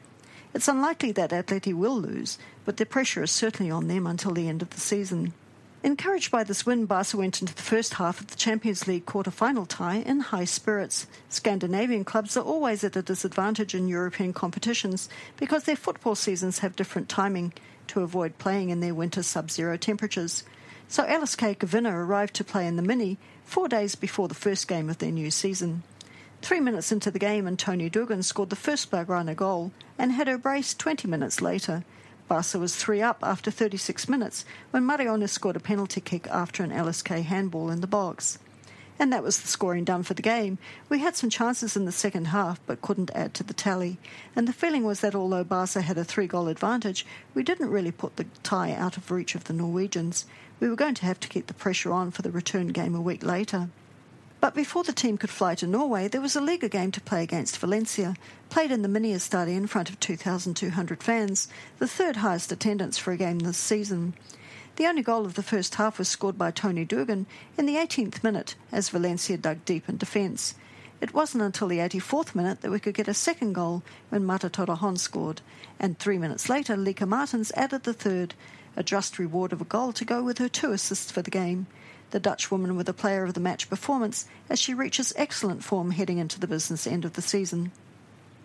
[0.53, 4.47] It's unlikely that Atleti will lose, but the pressure is certainly on them until the
[4.47, 5.33] end of the season.
[5.81, 9.65] Encouraged by this win, Barca went into the first half of the Champions League quarter-final
[9.65, 11.07] tie in high spirits.
[11.29, 16.75] Scandinavian clubs are always at a disadvantage in European competitions because their football seasons have
[16.75, 17.53] different timing
[17.87, 20.43] to avoid playing in their winter sub-zero temperatures.
[20.89, 24.89] So LSK Kvinner arrived to play in the Mini four days before the first game
[24.89, 25.83] of their new season.
[26.41, 30.37] Three minutes into the game, Antonio Duggan scored the first Blaugrana goal and had her
[30.37, 31.83] brace 20 minutes later.
[32.29, 36.71] Barca was 3 up after 36 minutes when Mariona scored a penalty kick after an
[36.71, 38.39] LSK handball in the box.
[38.97, 40.57] And that was the scoring done for the game.
[40.89, 43.97] We had some chances in the second half but couldn't add to the tally.
[44.35, 47.91] And the feeling was that although Barca had a three goal advantage, we didn't really
[47.91, 50.25] put the tie out of reach of the Norwegians.
[50.59, 53.01] We were going to have to keep the pressure on for the return game a
[53.01, 53.69] week later.
[54.41, 57.23] But before the team could fly to Norway, there was a Liga game to play
[57.23, 58.15] against Valencia,
[58.49, 63.11] played in the Mini Estadio in front of 2,200 fans, the third highest attendance for
[63.11, 64.13] a game this season.
[64.77, 67.25] The only goal of the first half was scored by Toni Duggan
[67.57, 70.55] in the 18th minute as Valencia dug deep in defence.
[71.01, 74.49] It wasn't until the 84th minute that we could get a second goal when Marta
[74.49, 75.41] Torrejon scored,
[75.81, 78.35] and three minutes later, Lieke Martens added the third,
[78.77, 81.67] a just reward of a goal to go with her two assists for the game
[82.11, 85.91] the Dutch woman with a player of the match performance as she reaches excellent form
[85.91, 87.71] heading into the business end of the season.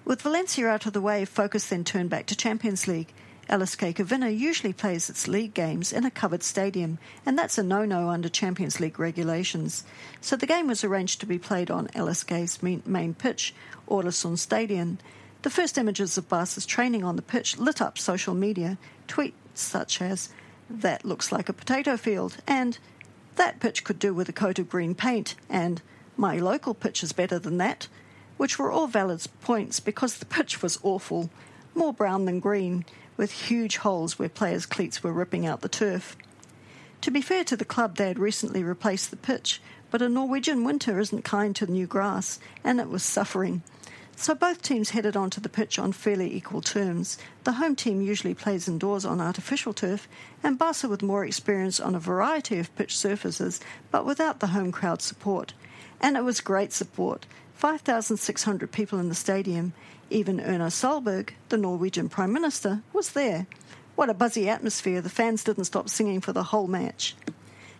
[0.04, 3.12] With Valencia out of the way, focus then turned back to Champions League.
[3.48, 8.08] LSK Kvinner usually plays its league games in a covered stadium, and that's a no-no
[8.08, 9.84] under Champions League regulations.
[10.20, 13.54] So the game was arranged to be played on LSK's main pitch,
[13.88, 14.98] Åråsen Stadion.
[15.42, 20.00] The first images of Barca's training on the pitch lit up social media, tweets such
[20.00, 20.30] as,
[20.70, 22.78] that looks like a potato field, and
[23.36, 25.82] that pitch could do with a coat of green paint, and
[26.16, 27.88] my local pitch is better than that,
[28.36, 31.30] which were all valid points because the pitch was awful,
[31.74, 32.84] more brown than green,
[33.16, 36.16] with huge holes where players' cleats were ripping out the turf.
[37.02, 40.64] To be fair to the club, they had recently replaced the pitch, but a Norwegian
[40.64, 43.62] winter isn't kind to new grass, and it was suffering.
[44.16, 47.18] So both teams headed onto the pitch on fairly equal terms.
[47.42, 50.08] The home team usually plays indoors on artificial turf,
[50.42, 54.72] and Barca with more experience on a variety of pitch surfaces, but without the home
[54.72, 55.52] crowd support.
[56.00, 59.72] And it was great support 5,600 people in the stadium.
[60.10, 63.46] Even Erna Solberg, the Norwegian Prime Minister, was there.
[63.94, 67.14] What a buzzy atmosphere, the fans didn't stop singing for the whole match.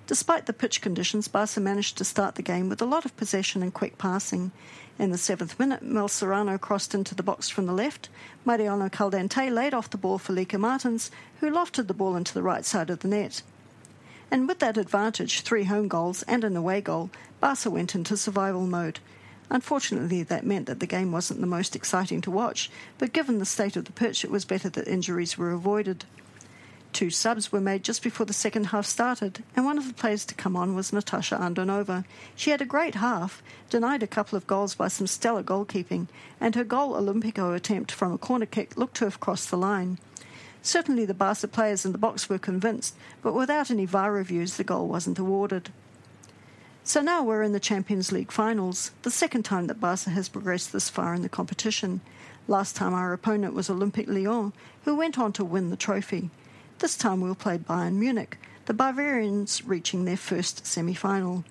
[0.07, 3.63] Despite the pitch conditions, Barca managed to start the game with a lot of possession
[3.63, 4.53] and quick passing.
[4.97, 8.09] In the seventh minute, Mel Serrano crossed into the box from the left.
[8.47, 12.45] Mariona Caldentey laid off the ball for Lieke Martens, who lofted the ball into the
[12.45, 13.43] right side of the net.
[14.31, 18.67] And with that advantage, three home goals and an away goal, Barca went into survival
[18.67, 19.01] mode.
[19.51, 23.45] Unfortunately, that meant that the game wasn't the most exciting to watch, but given the
[23.45, 26.05] state of the pitch, it was better that injuries were avoided.
[26.95, 30.25] Two subs were made just before the second half started, and one of the players
[30.27, 32.05] to come on was Natasha Andonova.
[32.37, 36.07] She had a great half, denied a couple of goals by some stellar goalkeeping,
[36.41, 39.99] and her goal Olympico attempt from a corner kick looked to have crossed the line.
[40.63, 44.63] Certainly the Barca players in the box were convinced, but without any VAR reviews, the
[44.63, 45.71] goal wasn't awarded.
[46.85, 50.73] So now we're in the Champions League finals, the second time that Barca has progressed
[50.73, 52.03] this far in the competition.
[52.47, 54.53] Last time our opponent was Olympique Lyon,
[54.85, 56.31] who went on to win the trophy.
[56.85, 61.43] This time we'll play Bayern Munich, the Bavarians reaching their first semi final.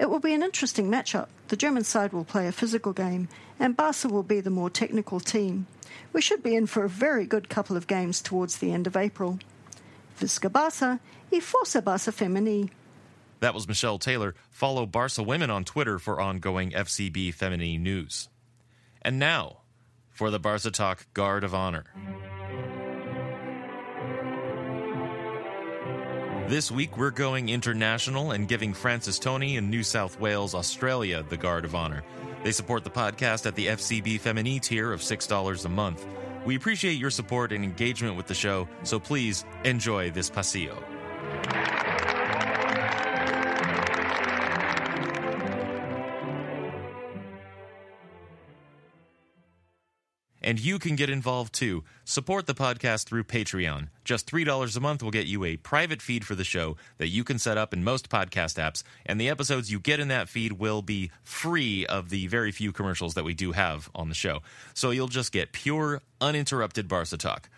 [0.00, 1.28] It will be an interesting matchup.
[1.46, 3.28] The German side will play a physical game,
[3.60, 5.68] and Barca will be the more technical team.
[6.12, 8.96] We should be in for a very good couple of games towards the end of
[8.96, 9.38] April.
[10.18, 10.98] Visca Barca
[11.30, 12.68] e Força Barca Femení.
[13.38, 14.34] That was Michelle Taylor.
[14.50, 18.28] Follow Barca Women on Twitter for ongoing FCB Femení news.
[19.02, 19.58] And now,
[20.10, 21.84] for the Barca Talk Guard of Honor.
[26.46, 31.38] This week, we're going international and giving Francis Tony in New South Wales, Australia, the
[31.38, 32.04] Guard of Honor.
[32.42, 36.06] They support the podcast at the FCB Femení tier of $6 a month.
[36.44, 40.82] We appreciate your support and engagement with the show, so please enjoy this pasillo.
[50.44, 51.84] And you can get involved too.
[52.04, 53.88] Support the podcast through Patreon.
[54.04, 57.24] Just $3 a month will get you a private feed for the show that you
[57.24, 60.52] can set up in most podcast apps, and the episodes you get in that feed
[60.52, 64.42] will be free of the very few commercials that we do have on the show.
[64.74, 67.48] So you'll just get pure, uninterrupted Barca talk.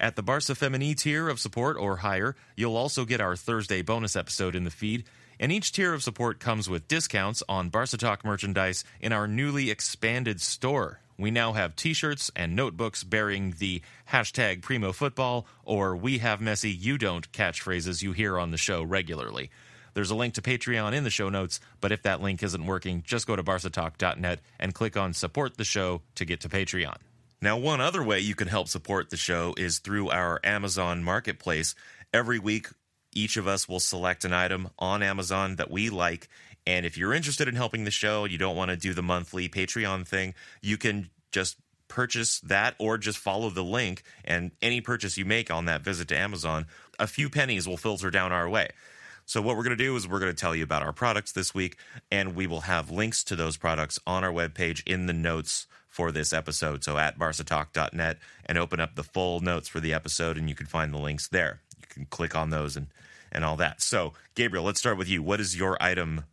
[0.00, 4.16] At the Barca Femení tier of support or higher, you'll also get our Thursday bonus
[4.16, 5.04] episode in the feed.
[5.38, 9.70] And each tier of support comes with discounts on Barca Talk merchandise in our newly
[9.70, 11.00] expanded store.
[11.20, 16.40] We now have t shirts and notebooks bearing the hashtag Primo Football or We Have
[16.40, 19.50] Messi, You Don't catchphrases you hear on the show regularly.
[19.92, 23.02] There's a link to Patreon in the show notes, but if that link isn't working,
[23.06, 26.96] just go to barcatalk.net and click on Support the Show to get to Patreon.
[27.42, 31.74] Now, one other way you can help support the show is through our Amazon marketplace.
[32.14, 32.68] Every week,
[33.12, 36.28] each of us will select an item on Amazon that we like.
[36.66, 39.48] And if you're interested in helping the show, you don't want to do the monthly
[39.48, 41.56] Patreon thing, you can just
[41.88, 44.02] purchase that or just follow the link.
[44.24, 46.66] And any purchase you make on that visit to Amazon,
[46.98, 48.68] a few pennies will filter down our way.
[49.26, 51.32] So, what we're going to do is we're going to tell you about our products
[51.32, 51.76] this week,
[52.10, 56.10] and we will have links to those products on our webpage in the notes for
[56.10, 56.82] this episode.
[56.82, 60.66] So at barcatalk.net and open up the full notes for the episode, and you can
[60.66, 61.60] find the links there.
[62.00, 62.86] Can click on those and,
[63.30, 63.82] and all that.
[63.82, 65.22] So, Gabriel, let's start with you.
[65.22, 66.24] What is your item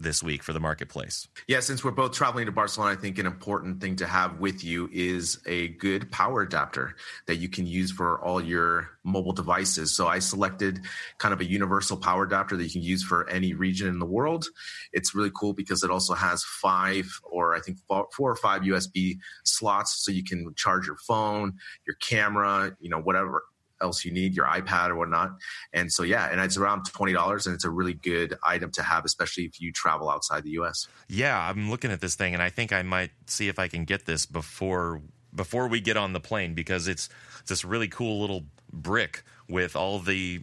[0.00, 1.28] this week for the marketplace?
[1.46, 4.64] Yeah, since we're both traveling to Barcelona, I think an important thing to have with
[4.64, 6.96] you is a good power adapter
[7.26, 9.92] that you can use for all your mobile devices.
[9.92, 10.80] So I selected
[11.18, 14.06] kind of a universal power adapter that you can use for any region in the
[14.06, 14.46] world.
[14.92, 19.18] It's really cool because it also has five or I think four or five USB
[19.44, 21.54] slots so you can charge your phone,
[21.86, 23.44] your camera, you know, whatever
[23.80, 25.30] else you need, your iPad or whatnot.
[25.72, 29.04] And so, yeah, and it's around $20 and it's a really good item to have,
[29.04, 30.88] especially if you travel outside the US.
[31.08, 33.84] Yeah, I'm looking at this thing and I think I might see if I can
[33.84, 35.02] get this before
[35.32, 37.08] before we get on the plane because it's,
[37.46, 40.40] this really cool little brick with all the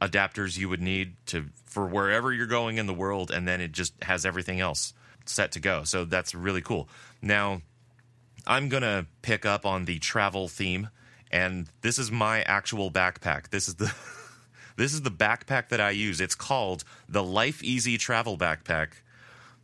[0.00, 3.70] adapters you would need to for wherever you're going in the world and then it
[3.70, 4.94] just has everything else
[5.26, 5.84] set to go.
[5.84, 6.88] So that's really cool.
[7.22, 7.60] Now,
[8.46, 10.88] I'm going to pick up on the travel theme
[11.30, 13.50] and this is my actual backpack.
[13.50, 13.94] This is the
[14.76, 16.20] this is the backpack that I use.
[16.20, 18.88] It's called the Life Easy Travel Backpack.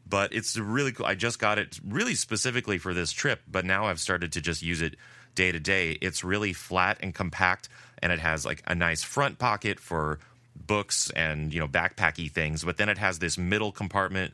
[0.09, 1.05] But it's really cool.
[1.05, 4.62] I just got it really specifically for this trip, but now I've started to just
[4.62, 4.95] use it
[5.35, 5.99] day to day.
[6.01, 7.69] It's really flat and compact
[8.01, 10.19] and it has like a nice front pocket for
[10.55, 14.33] books and, you know, backpacky things, but then it has this middle compartment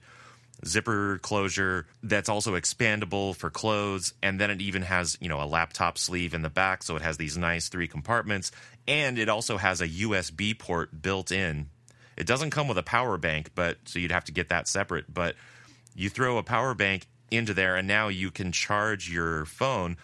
[0.66, 4.14] zipper closure that's also expandable for clothes.
[4.22, 6.82] And then it even has you know a laptop sleeve in the back.
[6.82, 8.52] So it has these nice three compartments.
[8.86, 11.68] And it also has a usb port built in.
[12.16, 15.12] It doesn't come with a power bank but so you'd have to get that separate.
[15.12, 15.36] But
[15.94, 19.96] you throw a power bank into there and now you can charge your phone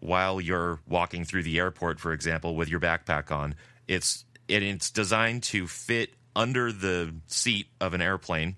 [0.00, 3.54] while you're walking through the airport for example with your backpack on.
[3.88, 8.56] It's it, it's designed to fit under the seat of an airplane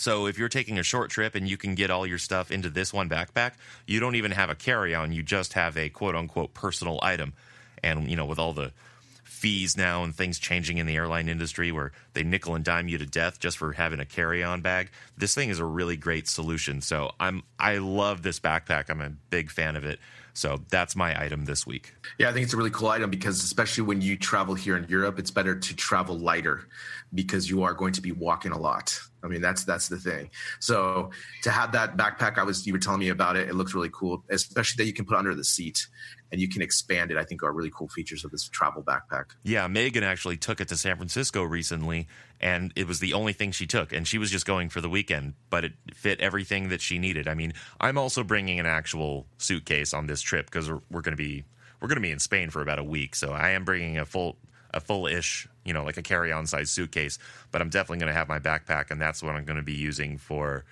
[0.00, 2.70] so if you're taking a short trip and you can get all your stuff into
[2.70, 3.52] this one backpack,
[3.86, 7.34] you don't even have a carry-on, you just have a quote unquote personal item.
[7.82, 8.72] And you know, with all the
[9.24, 12.96] fees now and things changing in the airline industry where they nickel and dime you
[12.96, 16.80] to death just for having a carry-on bag, this thing is a really great solution.
[16.80, 18.88] So I'm I love this backpack.
[18.88, 19.98] I'm a big fan of it.
[20.32, 21.92] So that's my item this week.
[22.16, 24.88] Yeah, I think it's a really cool item because especially when you travel here in
[24.88, 26.68] Europe, it's better to travel lighter
[27.12, 28.98] because you are going to be walking a lot.
[29.22, 30.30] I mean, that's that's the thing.
[30.60, 31.10] So
[31.42, 33.48] to have that backpack, I was you were telling me about it.
[33.48, 35.86] It looks really cool, especially that you can put under the seat
[36.32, 37.16] and you can expand it.
[37.16, 39.26] I think are really cool features of this travel backpack.
[39.42, 42.08] Yeah, Megan actually took it to San Francisco recently,
[42.40, 44.88] and it was the only thing she took, and she was just going for the
[44.88, 47.28] weekend, but it fit everything that she needed.
[47.28, 51.16] I mean, I'm also bringing an actual suitcase on this trip because we're, we're going
[51.16, 51.44] to be
[51.80, 54.06] we're going to be in Spain for about a week, so I am bringing a
[54.06, 54.36] full
[54.72, 57.16] a full ish, you know, like a carry on size suitcase.
[57.52, 59.72] But I'm definitely going to have my backpack, and that's what I'm going to be
[59.72, 60.64] using for,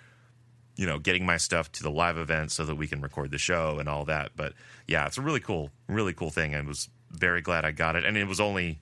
[0.75, 3.39] you know, getting my stuff to the live event so that we can record the
[3.39, 4.33] show and all that.
[4.35, 4.55] But
[4.89, 6.57] yeah, it's a really cool, really cool thing.
[6.57, 8.81] I was very glad I got it, and it was only,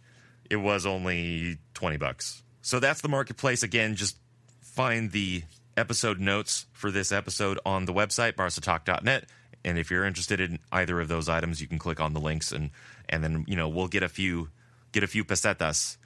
[0.49, 2.43] it was only twenty bucks.
[2.63, 3.63] So that's the marketplace.
[3.63, 4.17] Again, just
[4.63, 5.43] find the
[5.77, 9.27] episode notes for this episode on the website barcatalk.net
[9.63, 12.53] and if you're interested in either of those items you can click on the links
[12.53, 12.71] and
[13.11, 14.49] and then you know we'll get a few
[14.93, 15.99] get a few pesetas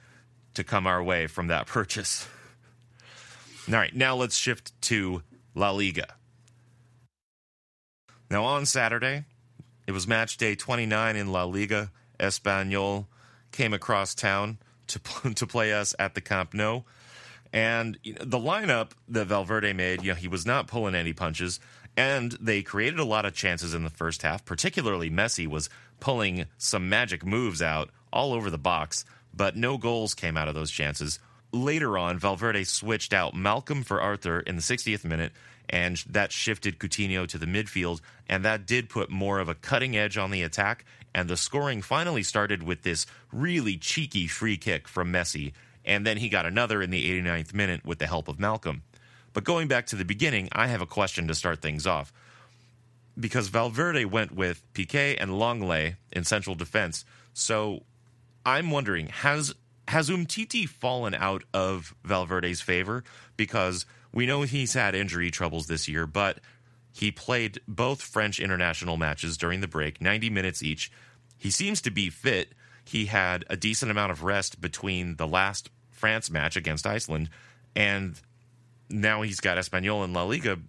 [0.53, 2.27] to come our way from that purchase.
[3.67, 5.23] All right, now let's shift to
[5.55, 6.15] La Liga.
[8.29, 9.25] Now, on Saturday,
[9.87, 11.91] it was match day 29 in La Liga.
[12.19, 13.07] Espanyol
[13.51, 14.99] came across town to,
[15.35, 16.81] to play us at the Camp Nou.
[17.53, 21.59] And the lineup that Valverde made, you know, he was not pulling any punches.
[21.97, 26.45] And they created a lot of chances in the first half, particularly Messi was pulling
[26.57, 29.03] some magic moves out all over the box,
[29.33, 31.19] but no goals came out of those chances.
[31.51, 35.33] Later on, Valverde switched out Malcom for Arthur in the 60th minute,
[35.69, 39.97] and that shifted Coutinho to the midfield, and that did put more of a cutting
[39.97, 40.85] edge on the attack.
[41.13, 45.51] And the scoring finally started with this really cheeky free kick from Messi,
[45.83, 48.81] and then he got another in the 89th minute with the help of Malcom.
[49.33, 52.13] But going back to the beginning, I have a question to start things off.
[53.19, 57.03] Because Valverde went with Piqué and Lenglet in central defense.
[57.33, 57.83] So
[58.45, 59.53] I'm wondering, has
[59.87, 63.03] has Umtiti fallen out of Valverde's favor?
[63.35, 66.39] Because we know he's had injury troubles this year, but
[66.93, 70.91] he played both French international matches during the break, 90 minutes each.
[71.37, 72.53] He seems to be fit.
[72.83, 77.29] He had a decent amount of rest between the last France match against Iceland
[77.75, 78.19] and
[78.89, 80.59] now he's got Espanyol in La Liga,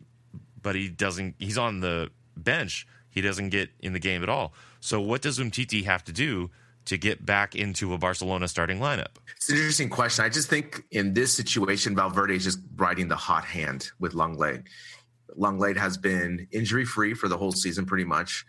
[0.61, 1.35] but he doesn't.
[1.39, 2.87] He's on the bench.
[3.11, 4.55] He doesn't get in the game at all.
[4.81, 6.51] So what does Umtiti have to do
[6.87, 9.16] to get back into a Barcelona starting lineup?
[9.37, 10.24] It's an interesting question.
[10.24, 14.64] I just think in this situation, Valverde is just riding the hot hand with Lenglet.
[15.37, 18.45] Lenglet has been injury free for the whole season, pretty much.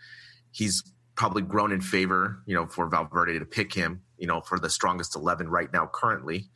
[0.50, 0.82] He's
[1.14, 4.70] probably grown in favor, you know, for Valverde to pick him, you know, for the
[4.70, 6.48] strongest eleven right now currently.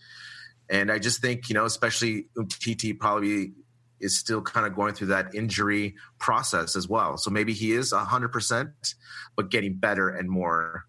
[0.70, 3.52] And I just think, you know, especially Umtiti probably
[4.00, 7.16] is still kind of going through that injury process as well.
[7.16, 8.72] So maybe he is 100%,
[9.36, 10.84] but getting better and more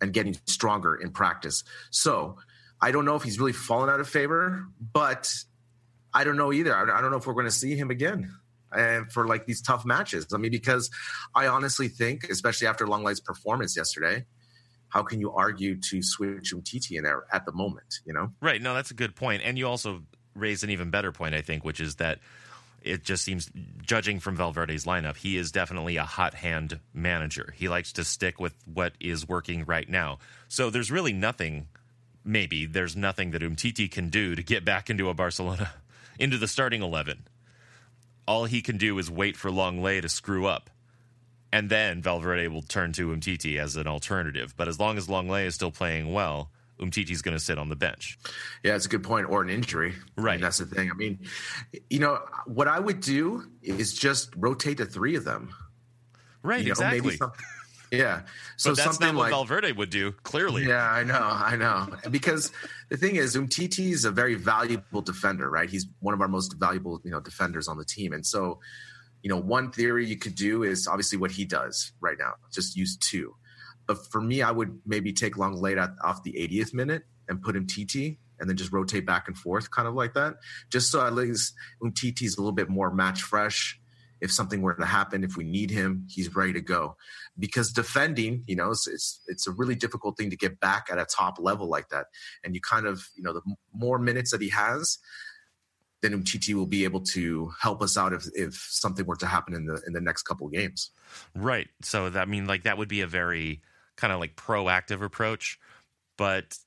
[0.00, 1.64] and getting stronger in practice.
[1.90, 2.36] So
[2.80, 5.32] I don't know if he's really fallen out of favor, but
[6.12, 6.74] I don't know either.
[6.74, 8.34] I don't know if we're going to see him again
[8.72, 10.26] and for like these tough matches.
[10.34, 10.90] I mean, because
[11.34, 14.24] I honestly think, especially after Lenglet's performance yesterday,
[14.88, 18.00] how can you argue to switch Umtiti in there at the moment?
[18.04, 18.60] You know, right?
[18.60, 20.02] No, that's a good point, and you also
[20.34, 22.18] raised an even better point, I think, which is that
[22.84, 23.50] it just seems,
[23.82, 27.52] judging from Valverde's lineup, he is definitely a hot hand manager.
[27.56, 30.18] He likes to stick with what is working right now.
[30.48, 31.68] So there's really nothing.
[32.24, 35.72] Maybe there's nothing that Umtiti can do to get back into a Barcelona,
[36.18, 37.24] into the starting eleven.
[38.26, 40.70] All he can do is wait for Lenglet to screw up
[41.52, 44.54] and then Valverde will turn to Umtiti as an alternative.
[44.56, 47.76] But as long as Lenglet is still playing well, Umtiti's going to sit on the
[47.76, 48.18] bench.
[48.64, 49.30] Yeah, it's a good point.
[49.30, 50.32] Or an injury, right?
[50.32, 50.90] I mean, that's the thing.
[50.90, 51.20] I mean,
[51.90, 55.54] you know, what I would do is just rotate the three of them.
[56.42, 56.60] Right.
[56.60, 57.16] You know, exactly.
[57.16, 57.32] Some,
[57.92, 58.22] yeah.
[58.56, 60.12] So but that's something not what like, Valverde would do.
[60.22, 60.66] Clearly.
[60.66, 61.20] Yeah, I know.
[61.20, 61.88] I know.
[62.10, 62.50] because
[62.88, 65.70] the thing is, Umtiti is a very valuable defender, right?
[65.70, 68.58] He's one of our most valuable, you know, defenders on the team, and so
[69.22, 72.76] you know, one theory you could do is obviously what he does right now, just
[72.76, 73.34] use two.
[73.86, 77.66] But for me, I would maybe take Lenglet off the 80th minute and put him
[77.66, 80.34] TT and then just rotate back and forth, kind of like that,
[80.70, 81.54] just so at least
[81.94, 83.78] TT is a little bit more match fresh.
[84.20, 86.96] If something were to happen, if we need him, he's ready to go.
[87.36, 90.98] Because defending, you know, it's, it's, it's a really difficult thing to get back at
[90.98, 92.06] a top level like that.
[92.44, 93.42] And you kind of, you know, the
[93.74, 94.98] more minutes that he has,
[96.02, 99.54] then Umtiti will be able to help us out if, if something were to happen
[99.54, 100.90] in the in the next couple of games.
[101.34, 101.68] Right.
[101.80, 103.62] So that mean like that would be a very
[104.02, 105.60] kind of like proactive approach,
[106.18, 106.58] but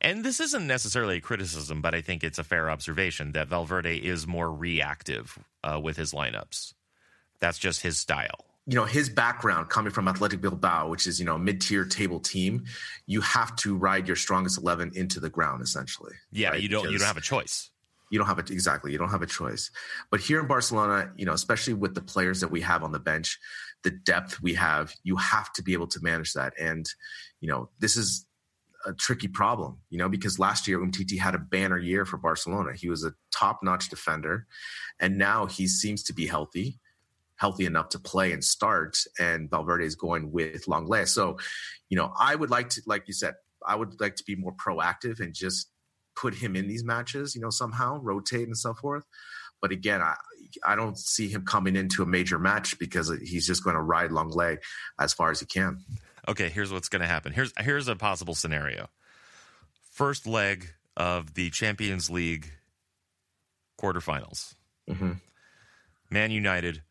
[0.00, 3.98] and this isn't necessarily a criticism, but I think it's a fair observation that Valverde
[3.98, 6.72] is more reactive uh, with his lineups.
[7.40, 8.46] That's just his style.
[8.66, 12.20] You know, his background coming from Athletic Bilbao, which is, you know, a mid-tier table
[12.20, 12.64] team,
[13.06, 16.14] you have to ride your strongest 11 into the ground essentially.
[16.30, 16.60] Yeah, right?
[16.60, 17.70] you don't because, you don't have a choice
[18.12, 19.70] you don't have it exactly you don't have a choice
[20.10, 22.98] but here in barcelona you know especially with the players that we have on the
[22.98, 23.40] bench
[23.84, 26.52] the depth we have you have to be able to manage that.
[26.58, 26.86] And
[27.40, 28.26] you know this is
[28.84, 32.72] a tricky problem you know because last year umtiti had a banner year for barcelona.
[32.74, 34.46] He was a top-notch defender
[34.98, 36.78] and now he seems to be healthy
[37.36, 41.36] healthy enough to play and start and valverde is going with lenglet so
[41.88, 43.34] you know i would like to like you said
[43.66, 45.72] i would like to be more proactive and just
[46.14, 49.04] put him in these matches, you know, somehow rotate and so forth.
[49.60, 50.14] But again, I
[50.64, 54.12] I don't see him coming into a major match because he's just going to ride
[54.12, 54.60] long leg
[54.98, 55.78] as far as he can.
[56.28, 57.32] Okay, here's what's going to happen.
[57.32, 58.88] Here's here's a possible scenario.
[59.90, 62.52] First leg of the Champions League
[63.80, 64.54] quarterfinals.
[64.88, 65.12] Mm-hmm.
[66.10, 66.82] Man United,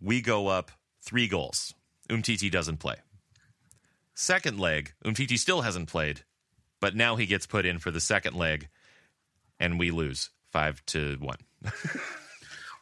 [0.00, 1.74] we go up three goals.
[2.08, 2.96] Umtiti doesn't play.
[4.14, 6.22] Second leg, Umtiti still hasn't played.
[6.80, 8.68] But now he gets put in for the second leg,
[9.58, 11.38] and we lose five to one.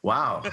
[0.06, 0.42] wow.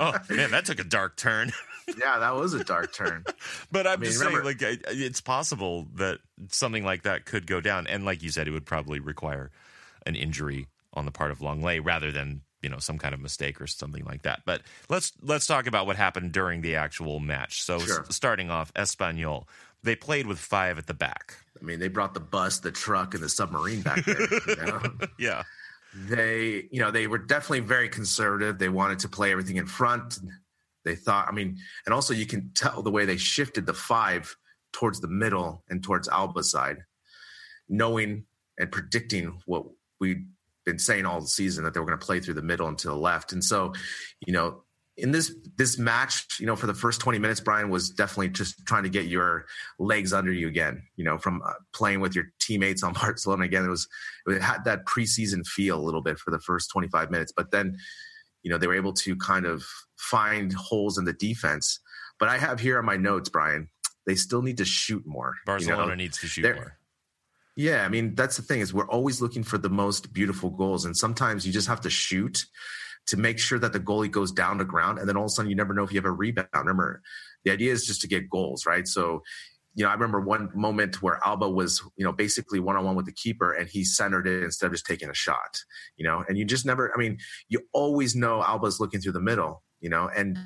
[0.00, 1.52] oh man, that took a dark turn.
[1.98, 3.24] yeah, that was a dark turn.
[3.70, 6.18] but I'm I mean, just remember, saying, like, it's possible that
[6.48, 9.50] something like that could go down, and like you said, it would probably require
[10.06, 13.60] an injury on the part of Lenglet rather than you know some kind of mistake
[13.60, 14.42] or something like that.
[14.46, 17.62] But let's let's talk about what happened during the actual match.
[17.62, 18.00] So Sure.
[18.08, 19.44] s- starting off, Espanyol
[19.82, 21.34] they played with five at the back.
[21.60, 24.18] I mean, they brought the bus, the truck, and the submarine back there.
[24.22, 24.80] you know?
[25.18, 25.42] Yeah,
[25.94, 28.58] they you know they were definitely very conservative.
[28.58, 30.18] They wanted to play everything in front.
[30.84, 34.36] They thought i mean and also you can tell the way they shifted the five
[34.74, 36.84] towards the middle and towards alba's side
[37.68, 38.24] knowing
[38.58, 39.64] and predicting what
[40.00, 40.26] we'd
[40.64, 42.78] been saying all the season that they were going to play through the middle and
[42.78, 43.32] to the left.
[43.32, 43.72] And so
[44.26, 44.63] you know
[44.96, 48.64] in this this match you know for the first 20 minutes brien was definitely just
[48.66, 49.46] trying to get your
[49.78, 53.64] legs under you again you know from uh, playing with your teammates on barcelona again
[53.64, 53.88] it was
[54.26, 57.76] it had that preseason feel a little bit for the first 25 minutes but then
[58.42, 59.64] you know they were able to kind of
[59.96, 61.80] find holes in the defense
[62.18, 63.68] but i have here on my notes brien
[64.06, 65.52] they still need to shoot more you know?
[65.52, 66.78] Barcelona needs to shoot They're- more.
[67.56, 70.84] Yeah, I mean that's the thing is we're always looking for the most beautiful goals,
[70.84, 72.46] and sometimes you just have to shoot
[73.06, 75.30] to make sure that the goalie goes down to ground, and then all of a
[75.30, 76.48] sudden you never know if you have a rebound.
[76.54, 77.00] Remember,
[77.44, 78.88] the idea is just to get goals, right?
[78.88, 79.22] So,
[79.74, 82.96] you know, I remember one moment where Alba was, you know, basically one on one
[82.96, 85.58] with the keeper, and he centered it instead of just taking a shot,
[85.96, 86.92] you know, and you just never.
[86.92, 90.38] I mean, you always know Alba's looking through the middle, you know, and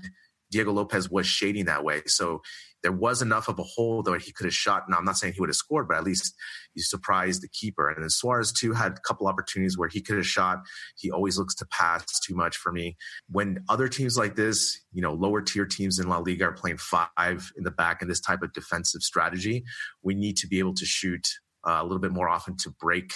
[0.51, 2.43] Diego Lopez was shading that way, so
[2.83, 4.85] there was enough of a hole that he could have shot.
[4.89, 6.35] Now, I'm not saying he would have scored, but at least
[6.75, 7.89] he surprised the keeper.
[7.89, 10.59] And then Suarez too had a couple opportunities where he could have shot.
[10.97, 12.97] He always looks to pass too much for me.
[13.29, 16.79] When other teams like this, you know, lower tier teams in La Liga are playing
[16.79, 19.65] five in the back in this type of defensive strategy,
[20.03, 21.27] we need to be able to shoot
[21.67, 23.13] uh, a little bit more often to break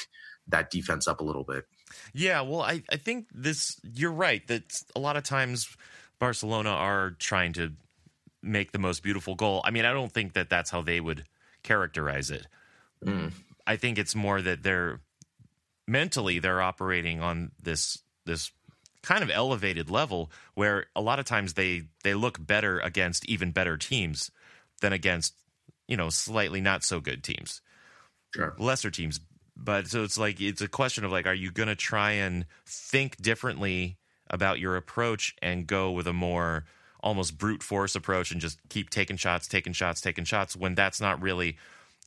[0.48, 1.64] that defense up a little bit.
[2.12, 5.68] Yeah, well, I, I think this, you're right, that a lot of times
[6.18, 7.72] Barcelona are trying to
[8.42, 9.62] make the most beautiful goal.
[9.64, 11.24] I mean, I don't think that that's how they would
[11.62, 12.46] characterize it.
[13.04, 13.32] Mm.
[13.66, 15.00] I think it's more that they're
[15.86, 18.50] mentally they're operating on this this
[19.02, 23.50] kind of elevated level where a lot of times they they look better against even
[23.50, 24.30] better teams
[24.80, 25.34] than against
[25.88, 27.60] you know slightly not so good teams
[28.34, 28.54] Sure.
[28.58, 29.20] lesser teams.
[29.56, 32.46] But so it's like it's a question of like, are you going to try and
[32.64, 33.98] think differently
[34.30, 36.64] about your approach and go with a more
[37.02, 41.00] almost brute force approach and just keep taking shots, taking shots, taking shots when that's
[41.00, 41.56] not really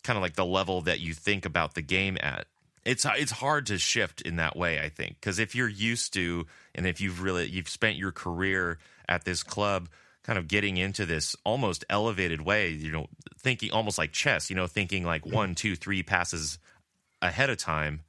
[0.04, 2.46] kind of like the level that you think about the game at.
[2.84, 6.46] It's it's hard to shift in that way, I think, because if you're used to
[6.76, 8.78] and if you've really you've spent your career
[9.10, 9.90] at this club
[10.24, 13.08] kind of getting into this almost elevated way, you know,
[13.40, 16.60] thinking almost like chess, you know, thinking like one, two, three passes
[17.22, 18.02] ahead of time.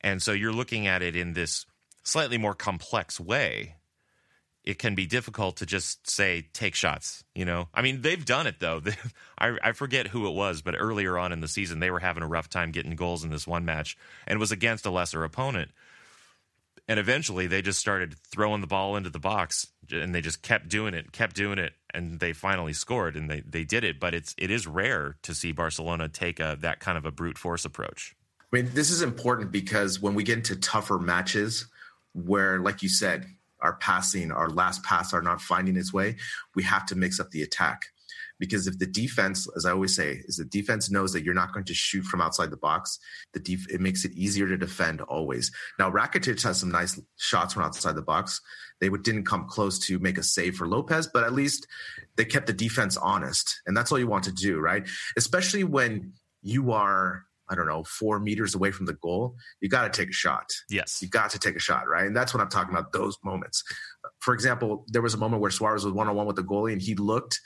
[0.00, 1.66] And so you're looking at it in this
[2.02, 3.76] slightly more complex way.
[4.64, 7.68] It can be difficult to just say, take shots, you know?
[7.74, 8.80] I mean, they've done it though.
[9.38, 12.22] I, I forget who it was, but earlier on in the season, they were having
[12.22, 13.96] a rough time getting goals in this one match,
[14.26, 15.70] and was against a lesser opponent.
[16.86, 20.68] And eventually they just started throwing the ball into the box and they just kept
[20.68, 23.98] doing it, kept doing it, and they finally scored and they, they did it.
[23.98, 27.38] But it's it is rare to see Barcelona take a that kind of a brute
[27.38, 28.14] force approach.
[28.52, 31.66] I mean, this is important because when we get into tougher matches
[32.12, 33.26] where, like you said,
[33.64, 36.16] our passing, our last pass are not finding its way,
[36.54, 37.86] we have to mix up the attack.
[38.38, 41.52] Because if the defense, as I always say, is the defense knows that you're not
[41.52, 42.98] going to shoot from outside the box,
[43.32, 45.52] the def- it makes it easier to defend always.
[45.78, 48.40] Now Rakitic has some nice shots from outside the box.
[48.80, 51.66] They would, didn't come close to make a save for Lopez, but at least
[52.16, 54.86] they kept the defense honest, and that's all you want to do, right?
[55.16, 56.12] Especially when
[56.42, 60.10] you are I don't know, four meters away from the goal, you got to take
[60.10, 60.46] a shot.
[60.70, 61.00] Yes.
[61.02, 62.06] You got to take a shot, right?
[62.06, 63.62] And that's what I'm talking about, those moments.
[64.20, 66.72] For example, there was a moment where Suarez was one on one with the goalie
[66.72, 67.40] and he looked,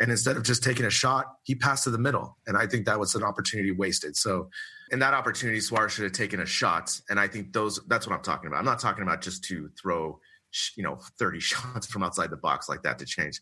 [0.00, 2.36] and instead of just taking a shot, he passed to the middle.
[2.46, 4.16] And I think that was an opportunity wasted.
[4.16, 4.50] So,
[4.90, 7.00] in that opportunity, Suarez should have taken a shot.
[7.08, 8.58] And I think those, that's what I'm talking about.
[8.58, 10.18] I'm not talking about just to throw,
[10.76, 13.40] you know, 30 shots from outside the box like that to change.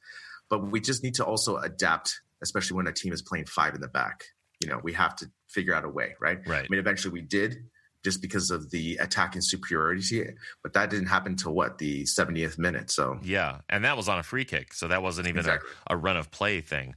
[0.50, 3.80] But we just need to also adapt, especially when a team is playing five in
[3.80, 4.24] the back.
[4.62, 6.38] You know, we have to figure out a way, right?
[6.46, 6.64] Right.
[6.64, 7.56] I mean, eventually we did
[8.04, 12.90] just because of the attacking superiority, but that didn't happen till what the 70th minute.
[12.90, 15.70] So Yeah, and that was on a free kick, so that wasn't even Exactly.
[15.86, 16.94] a, a run of play thing.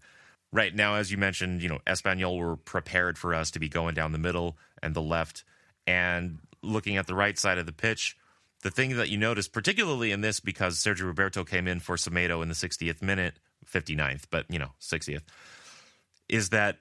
[0.51, 3.93] Right now, as you mentioned, you know, Espanyol were prepared for us to be going
[3.93, 5.43] down the middle and the left,
[5.85, 8.17] and looking at the right side of the pitch.
[8.61, 12.41] The thing that you notice, particularly in this, because Sergio Roberto came in for Semedo
[12.41, 13.35] in the 60th minute,
[13.71, 15.21] 59th, but you know, 60th,
[16.27, 16.77] is that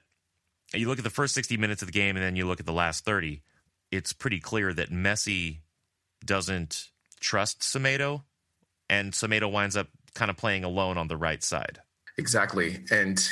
[0.77, 2.65] you look at the first 60 minutes of the game and then you look at
[2.65, 3.41] the last 30.
[3.91, 5.59] It's pretty clear that Messi
[6.25, 8.23] doesn't trust Semedo,
[8.89, 11.79] and Semedo winds up kind of playing alone on the right side.
[12.17, 12.83] Exactly.
[12.91, 13.27] And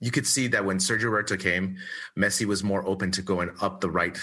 [0.00, 1.76] you could see that when Sergio Roberto came,
[2.18, 4.18] Messi was more open to going up the right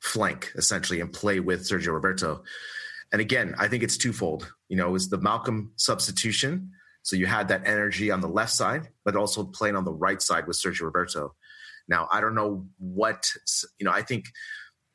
[0.00, 2.42] flank, essentially, and play with Sergio Roberto.
[3.12, 4.52] and again, I think it's twofold.
[4.68, 6.72] You know, it was the Malcom substitution.
[7.02, 10.20] So you had that energy on the left side, but also playing on the right
[10.22, 11.34] side with Sergio Roberto.
[11.92, 13.30] Now, I don't know what,
[13.78, 14.24] you know, I think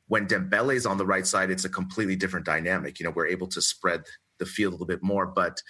[0.07, 2.99] when Dembele is on the right side, it's a completely different dynamic.
[2.99, 4.01] You know, we're able to spread
[4.39, 5.61] the field a little bit more, but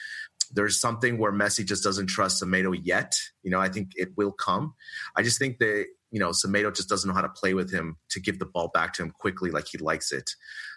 [0.52, 3.20] there's something where Messi just doesn't trust Semedo yet.
[3.44, 4.74] You know, I think it will come.
[5.18, 7.98] I just think that, you know, Semedo just doesn't know how to play with him
[8.12, 10.32] to give the ball back to him quickly like he likes it.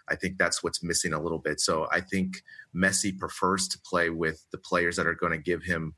[0.08, 1.60] I think that's what's missing a little bit.
[1.60, 2.42] So I think
[2.74, 5.94] Messi prefers to play with the players that are going to give him,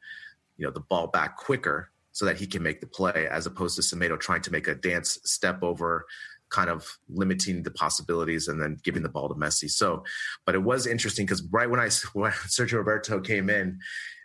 [0.59, 3.77] you know, the ball back quicker so that he can make the play as opposed
[3.77, 6.07] to Semedo trying to make a dance step over
[6.51, 9.71] kind of limiting the possibilities and then giving the ball to Messi.
[9.71, 10.05] So,
[10.45, 13.81] but it was interesting because right when I when Sergio Roberto came in,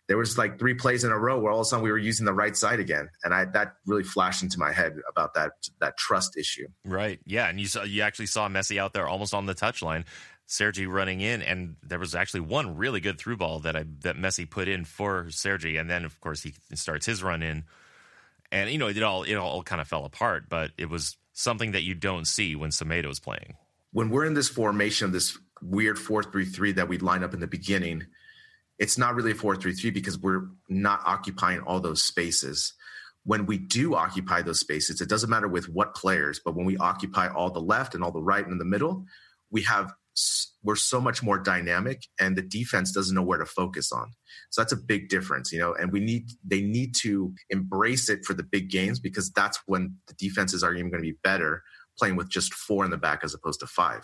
[0.08, 1.98] there was like three plays in a row where all of a sudden we were
[1.98, 5.52] using the right side again, and I that really flashed into my head about that
[5.80, 6.68] that trust issue.
[6.86, 7.20] Right.
[7.26, 10.06] Yeah, and you saw you actually saw Messi out there almost on the touchline.
[10.48, 14.16] Sergi running in, and there was actually one really good through ball that I that
[14.16, 17.66] Messi put in for Sergi, and then of course he starts his run in,
[18.52, 21.74] and you know it all it all kind of fell apart, but it was something
[21.74, 23.56] that you don't see when Semedo's playing.
[23.92, 27.34] When we're in this formation of this weird four three three that we line up
[27.34, 28.06] in the beginning,
[28.80, 32.74] it's not really a 4-3-3 because we're not occupying all those spaces
[33.24, 36.78] when we do occupy those spaces it doesn't matter with what players but when we
[36.78, 39.06] occupy all the left and all the right and in the middle
[39.52, 39.94] we have
[40.64, 44.12] we're so much more dynamic and the defense doesn't know where to focus on
[44.50, 48.26] so that's a big difference you know and we need they need to embrace it
[48.26, 51.64] for the big games because that's when the defenses are even going to be better
[51.98, 54.04] playing with just four in the back as opposed to five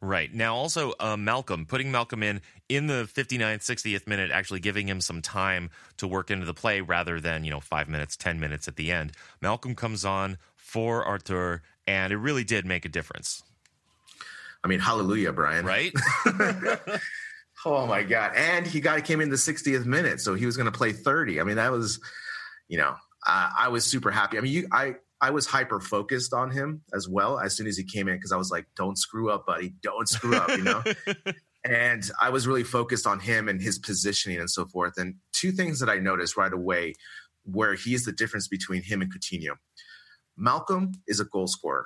[0.00, 0.32] Right.
[0.32, 5.00] Now, also, uh, Malcom, putting Malcom in in the 59th, 60th minute, actually giving him
[5.00, 8.68] some time to work into the play rather than, you know, five minutes, 10 minutes
[8.68, 9.12] at the end.
[9.42, 13.42] Malcom comes on for Arthur, and it really did make a difference.
[14.64, 15.64] I mean, hallelujah, Brien.
[15.64, 15.92] Right?
[17.64, 18.32] oh, my God.
[18.34, 21.40] And he got came in the 60th minute, so he was going to play 30.
[21.40, 22.00] I mean, that was,
[22.68, 22.94] you know,
[23.26, 24.38] uh, I was super happy.
[24.38, 27.76] I mean, you, I, I was hyper focused on him as well as soon as
[27.76, 29.74] he came in because I was like, "Don't screw up, buddy!
[29.82, 30.82] Don't screw up," you know.
[31.64, 34.94] and I was really focused on him and his positioning and so forth.
[34.96, 36.94] And two things that I noticed right away,
[37.44, 39.56] where he is the difference between him and Coutinho.
[40.38, 41.84] Malcom is a goal scorer,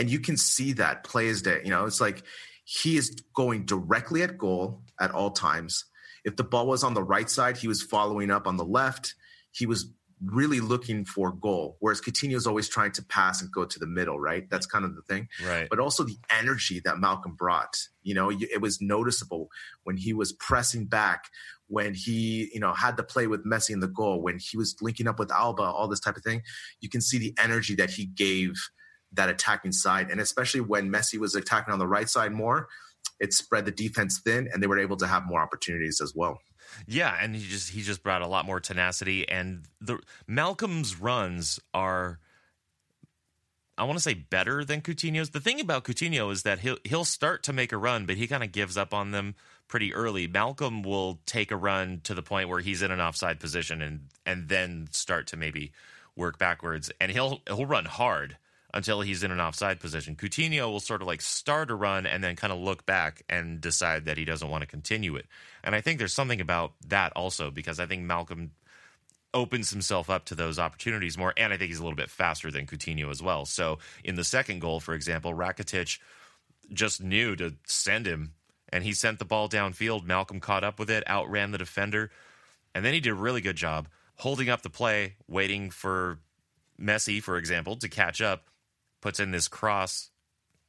[0.00, 1.60] and you can see that play his day.
[1.62, 2.22] You know, it's like
[2.64, 5.84] he is going directly at goal at all times.
[6.24, 9.14] If the ball was on the right side, he was following up on the left.
[9.50, 9.92] He was
[10.24, 13.86] really looking for goal, whereas Coutinho is always trying to pass and go to the
[13.86, 14.48] middle, right?
[14.48, 15.28] That's kind of the thing.
[15.46, 15.68] Right.
[15.68, 17.76] But also the energy that Malcom brought.
[18.02, 19.50] You know, it was noticeable
[19.82, 21.24] when he was pressing back,
[21.66, 24.76] when he, you know, had to play with Messi in the goal, when he was
[24.80, 26.40] linking up with Alba, all this type of thing.
[26.80, 28.54] You can see the energy that he gave
[29.12, 30.10] that attacking side.
[30.10, 32.68] And especially when Messi was attacking on the right side more,
[33.18, 36.40] it spread the defense thin and they were able to have more opportunities as well.
[36.86, 39.98] Yeah, and he just he just brought a lot more tenacity and the
[40.28, 42.20] Malcom's runs are
[43.76, 45.30] I want to say better than Coutinho's.
[45.30, 48.26] The thing about Coutinho is that he'll he'll start to make a run, but he
[48.26, 49.34] kind of gives up on them
[49.68, 50.28] pretty early.
[50.28, 54.08] Malcom will take a run to the point where he's in an offside position and
[54.26, 55.72] and then start to maybe
[56.14, 58.36] work backwards and he'll he'll run hard
[58.72, 60.14] until he's in an offside position.
[60.14, 63.60] Coutinho will sort of like start a run and then kind of look back and
[63.60, 65.26] decide that he doesn't want to continue it.
[65.64, 68.50] And I think there's something about that also because I think Malcom
[69.32, 71.32] opens himself up to those opportunities more.
[71.36, 73.44] And I think he's a little bit faster than Coutinho as well.
[73.44, 75.98] So in the second goal, for example, Rakitic
[76.72, 78.34] just knew to send him
[78.72, 80.06] and he sent the ball downfield.
[80.06, 82.10] Malcom caught up with it, outran the defender.
[82.74, 86.18] And then he did a really good job holding up the play, waiting for
[86.80, 88.44] Messi, for example, to catch up
[89.00, 90.10] puts in this cross,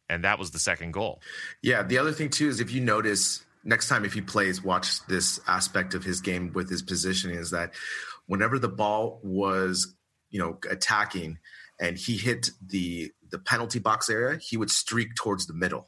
[0.09, 1.21] and that was the second goal.
[1.61, 1.83] Yeah.
[1.83, 5.39] The other thing, too, is if you notice next time if he plays, watch this
[5.47, 7.73] aspect of his game with his positioning is that
[8.27, 9.93] whenever the ball was,
[10.29, 11.37] you know, attacking
[11.79, 15.87] and he hit the the penalty box area, he would streak towards the middle.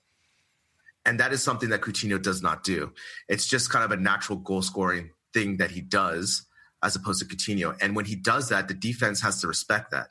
[1.06, 2.94] And that is something that Coutinho does not do.
[3.28, 6.46] It's just kind of a natural goal scoring thing that he does
[6.82, 7.78] as opposed to Coutinho.
[7.82, 10.08] And when he does that, the defense has to respect that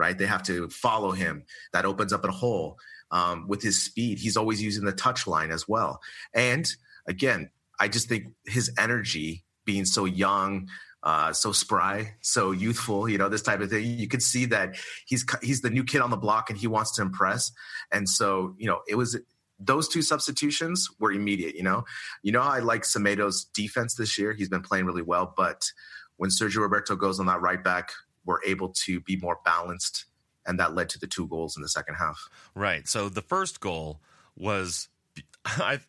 [0.00, 0.16] right?
[0.16, 1.44] They have to follow him.
[1.74, 2.78] That opens up a hole.
[3.12, 6.00] Um, with his speed, he's always using the touch line as well.
[6.32, 6.68] And
[7.06, 10.68] again, I just think his energy being so young,
[11.02, 13.84] uh, so spry, so youthful, you know, this type of thing.
[13.84, 14.76] You could see that
[15.06, 17.52] he's he's the new kid on the block and he wants to impress.
[17.92, 19.18] And so, you know, it was
[19.58, 21.56] those two substitutions were immediate.
[21.56, 21.84] You know,
[22.22, 24.32] you know, I like Semedo's defense this year.
[24.32, 25.70] He's been playing really well, but
[26.16, 27.92] when Sergio Roberto goes on that right back,
[28.24, 30.06] were able to be more balanced,
[30.46, 32.28] and that led to the two goals in the second half.
[32.54, 32.86] Right.
[32.88, 34.00] So the first goal
[34.36, 34.88] was,
[35.44, 35.80] I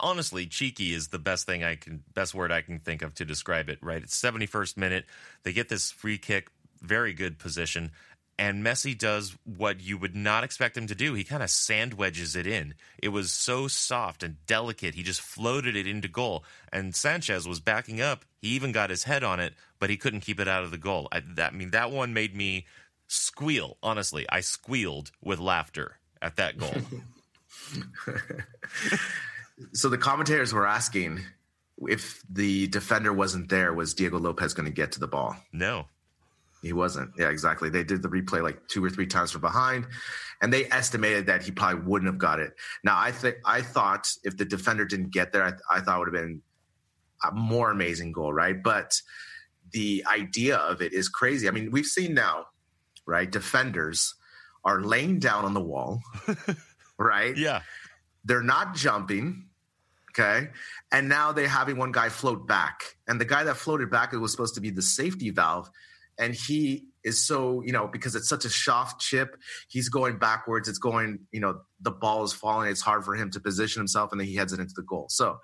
[0.00, 3.24] honestly, cheeky is the best thing I can, best word I can think of to
[3.24, 3.78] describe it.
[3.82, 4.02] Right?
[4.02, 5.06] It's 71st minute.
[5.42, 7.92] They get this free kick, very good position,
[8.38, 11.14] and Messi does what you would not expect him to do.
[11.14, 12.74] He kind of sand wedges it in.
[13.02, 14.94] It was so soft and delicate.
[14.94, 16.44] He just floated it into goal.
[16.72, 18.24] And Sanchez was backing up.
[18.40, 20.78] He even got his head on it, but he couldn't keep it out of the
[20.78, 21.08] goal.
[21.10, 22.66] I, that, I mean, that one made me
[23.08, 23.76] squeal.
[23.82, 26.72] Honestly, I squealed with laughter at that goal.
[29.72, 31.20] so the commentators were asking
[31.88, 35.36] if the defender wasn't there, was Diego Lopez going to get to the ball?
[35.52, 35.86] No.
[36.62, 37.12] He wasn't.
[37.16, 37.70] Yeah, exactly.
[37.70, 39.86] They did the replay like two or three times from behind,
[40.42, 42.54] and they estimated that he probably wouldn't have got it.
[42.82, 45.98] Now, I think I thought if the defender didn't get there, I, I thought it
[45.98, 46.42] would have been
[47.24, 48.60] a more amazing goal, right?
[48.60, 49.00] But
[49.72, 51.48] the idea of it is crazy.
[51.48, 52.46] I mean, we've seen now,
[53.06, 53.30] right?
[53.30, 54.14] Defenders
[54.64, 56.00] are laying down on the wall,
[56.98, 57.36] right?
[57.36, 57.62] Yeah.
[58.24, 59.46] They're not jumping.
[60.10, 60.48] Okay.
[60.90, 62.80] And now they're having one guy float back.
[63.06, 65.70] And the guy that floated back, it was supposed to be the safety valve
[66.18, 69.36] and he is so you know because it's such a soft chip
[69.68, 73.30] he's going backwards it's going you know the ball is falling it's hard for him
[73.30, 75.06] to position himself and then he heads it into the goal.
[75.08, 75.38] So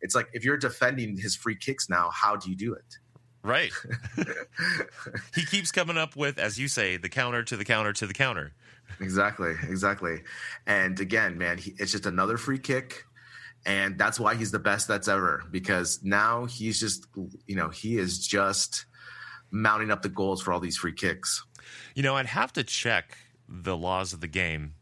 [0.00, 2.96] it's like if you're defending his free kicks now how do you do it?
[3.42, 3.72] Right.
[5.34, 8.14] He keeps coming up with as you say the counter to the counter to the
[8.14, 8.52] counter.
[9.00, 10.22] Exactly exactly.
[10.66, 13.04] And again man he, it's just another free kick
[13.66, 17.06] and that's why he's the best that's ever because now he's just
[17.46, 18.86] you know he is just
[19.50, 21.44] mounting up the goals for all these free kicks.
[21.94, 23.16] You know, I'd have to check
[23.48, 24.74] the laws of the game,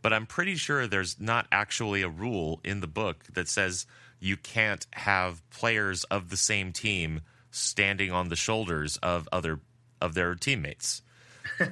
[0.00, 3.86] but I'm pretty sure there's not actually a rule in the book that says
[4.20, 9.60] you can't have players of the same team standing on the shoulders of other
[10.00, 11.02] of their teammates.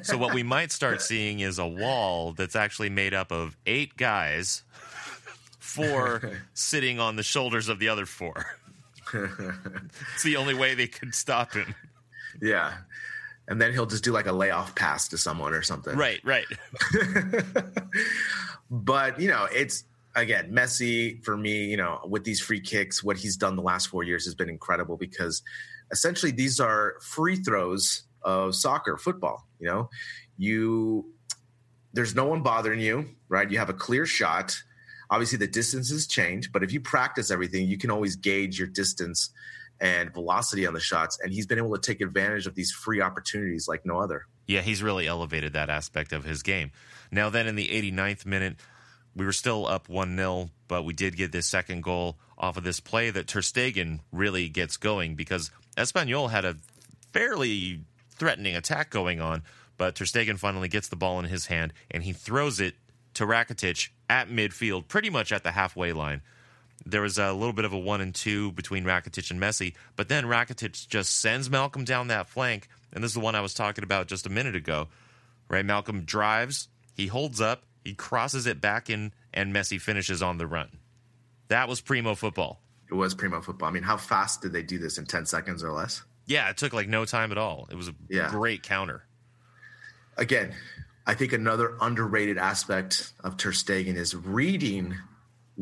[0.02, 3.96] so what we might start seeing is a wall that's actually made up of eight
[3.96, 4.62] guys,
[5.58, 8.46] four sitting on the shoulders of the other four.
[9.14, 11.74] it's the only way they could stop him.
[12.40, 12.74] Yeah.
[13.48, 15.96] And then he'll just do like a layoff pass to someone or something.
[15.96, 16.46] Right, right.
[18.70, 23.16] but, you know, it's again, Messi for me, you know, with these free kicks, what
[23.16, 25.42] he's done the last four years has been incredible because
[25.90, 29.46] essentially these are free throws of soccer, football.
[29.58, 29.90] You know,
[30.36, 31.12] you
[31.92, 33.50] there's no one bothering you, right?
[33.50, 34.56] You have a clear shot.
[35.10, 39.30] Obviously, the distances change, but if you practice everything, you can always gauge your distance
[39.80, 41.18] and velocity on the shots.
[41.22, 44.26] And he's been able to take advantage of these free opportunities like no other.
[44.46, 46.72] Yeah, he's really elevated that aspect of his game.
[47.10, 48.56] Now, then in the 89th minute,
[49.16, 52.64] we were still up 1 0, but we did get this second goal off of
[52.64, 56.56] this play that Ter Stegen really gets going because Espanyol had a
[57.12, 59.42] fairly threatening attack going on,
[59.76, 62.74] but Ter Stegen finally gets the ball in his hand and he throws it
[63.14, 66.22] to Rakitic at midfield, pretty much at the halfway line
[66.86, 70.08] there was a little bit of a one and two between Rakitic and Messi, but
[70.08, 73.54] then Rakitic just sends Malcom down that flank, and this is the one I was
[73.54, 74.88] talking about just a minute ago.
[75.48, 80.38] Right, Malcom drives, he holds up, he crosses it back in, and Messi finishes on
[80.38, 80.78] the run.
[81.48, 82.60] That was primo football.
[82.88, 83.68] It was primo football.
[83.68, 86.02] I mean, how fast did they do this in ten seconds or less?
[86.26, 87.68] Yeah, it took like no time at all.
[87.70, 88.30] It was a yeah.
[88.30, 89.04] great counter.
[90.16, 90.54] Again,
[91.06, 94.96] I think another underrated aspect of Ter Stegen is reading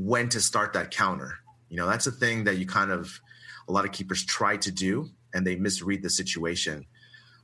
[0.05, 1.39] when to start that counter.
[1.69, 3.21] You know, that's a thing that you kind of
[3.69, 6.87] a lot of keepers try to do and they misread the situation.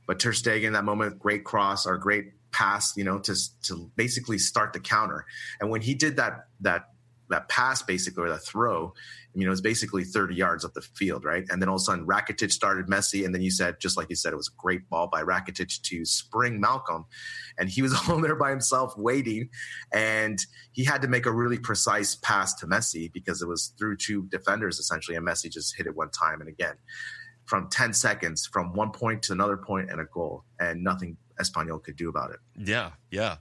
[0.07, 4.37] But Ter Stegen, that moment, great cross or great pass, you know, to to basically
[4.37, 5.25] start the counter.
[5.59, 6.89] And when he did that that
[7.29, 8.93] that pass basically or that throw,
[9.35, 11.43] I mean, it was basically 30 yards up the field, right?
[11.49, 13.25] And then all of a sudden Rakitic started Messi.
[13.25, 15.81] And then you said, just like you said, it was a great ball by Rakitic
[15.81, 17.05] to spring Malcom.
[17.57, 19.49] And he was all there by himself waiting.
[19.93, 20.39] And
[20.71, 24.23] he had to make a really precise pass to Messi because it was through two
[24.27, 25.17] defenders essentially.
[25.17, 26.75] And Messi just hit it one time and again
[27.45, 30.43] from 10 seconds from one point to another point and a goal.
[30.59, 32.39] And nothing Espanyol could do about it.
[32.57, 33.37] Yeah, yeah.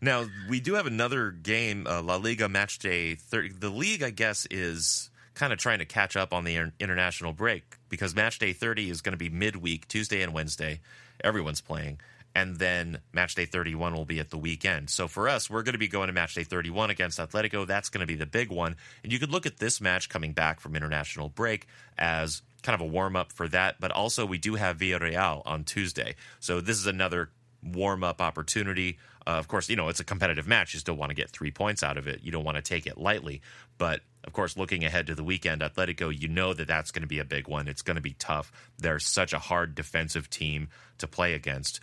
[0.00, 3.50] Now we do have another game, uh, La Liga Match Day 30.
[3.58, 7.76] The league, I guess, is kind of trying to catch up on the international break
[7.88, 10.80] because Match Day 30 is going to be midweek, Tuesday and Wednesday.
[11.22, 12.00] Everyone's playing.
[12.34, 14.90] And then Match Day 31 will be at the weekend.
[14.90, 17.66] So for us, we're going to be going to Match Day 31 against Atletico.
[17.66, 18.76] That's going to be the big one.
[19.02, 21.66] And you could look at this match coming back from international break
[21.96, 23.76] as kind of a warm up for that.
[23.80, 26.14] But also, we do have Villarreal on Tuesday.
[26.38, 27.30] So this is another
[27.66, 28.98] warm up opportunity.
[29.26, 30.74] Uh, of course, you know, it's a competitive match.
[30.74, 32.20] You still want to get three points out of it.
[32.22, 33.42] You don't want to take it lightly.
[33.78, 37.08] But of course, looking ahead to the weekend, Atletico, you know that that's going to
[37.08, 37.68] be a big one.
[37.68, 38.52] It's going to be tough.
[38.78, 41.80] They're such a hard defensive team to play against.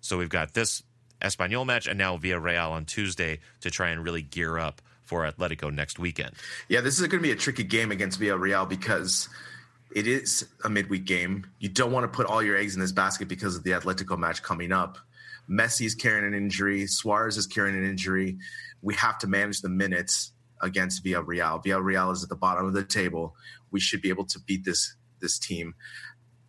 [0.00, 0.82] So we've got this
[1.20, 5.72] Espanyol match and now Villarreal on Tuesday to try and really gear up for Atletico
[5.74, 6.34] next weekend.
[6.68, 9.28] Yeah, this is going to be a tricky game against Villarreal because
[9.94, 11.46] it is a midweek game.
[11.58, 14.16] You don't want to put all your eggs in this basket because of the Atletico
[14.16, 14.98] match coming up.
[15.50, 16.86] Messi is carrying an injury.
[16.86, 18.38] Suarez is carrying an injury.
[18.82, 20.32] We have to manage the minutes
[20.62, 21.64] against Villarreal.
[21.64, 23.34] Villarreal is at the bottom of the table.
[23.70, 25.74] We should be able to beat this this team.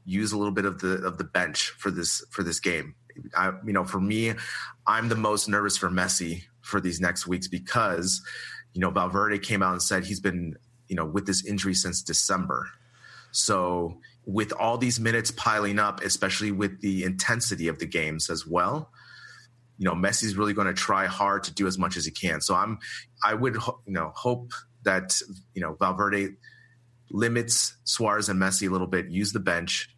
[0.05, 2.95] Use a little bit of the of the bench for this for this game.
[3.35, 4.33] I, you know, for me,
[4.87, 8.21] I'm the most nervous for Messi for these next weeks because,
[8.73, 10.55] you know, Valverde came out and said he's been,
[10.87, 12.69] you know, with this injury since December.
[13.31, 18.45] So with all these minutes piling up, especially with the intensity of the games as
[18.45, 18.91] well,
[19.77, 22.39] you know, Messi's really going to try hard to do as much as he can.
[22.39, 22.77] So I'm,
[23.23, 24.53] I would, you know, hope
[24.83, 25.19] that
[25.53, 26.35] you know Valverde
[27.09, 29.89] limits Suarez and Messi a little bit, use the bench,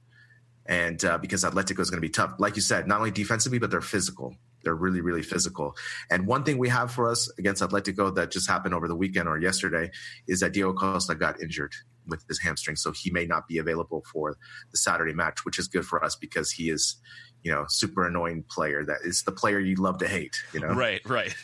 [0.65, 3.59] and uh, because Atletico is going to be tough, like you said, not only defensively
[3.59, 4.35] but they're physical.
[4.63, 5.75] They're really, really physical.
[6.09, 9.27] And one thing we have for us against Atletico that just happened over the weekend
[9.27, 9.91] or yesterday
[10.25, 11.73] is that Diego Costa got injured
[12.07, 14.37] with his hamstring, so he may not be available for
[14.71, 16.97] the Saturday match, which is good for us because he is,
[17.43, 18.83] you know, super annoying player.
[18.83, 20.35] That is the player you love to hate.
[20.53, 21.35] You know, right, right.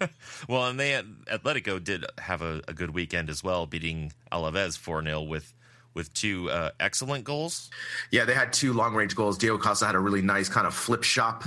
[0.48, 5.02] well, and they Atletico did have a, a good weekend as well, beating Alaves four
[5.02, 5.52] 0 with
[5.94, 7.70] with two uh, excellent goals.
[8.10, 9.38] Yeah, they had two long range goals.
[9.38, 11.44] Diego Costa had a really nice kind of flip shot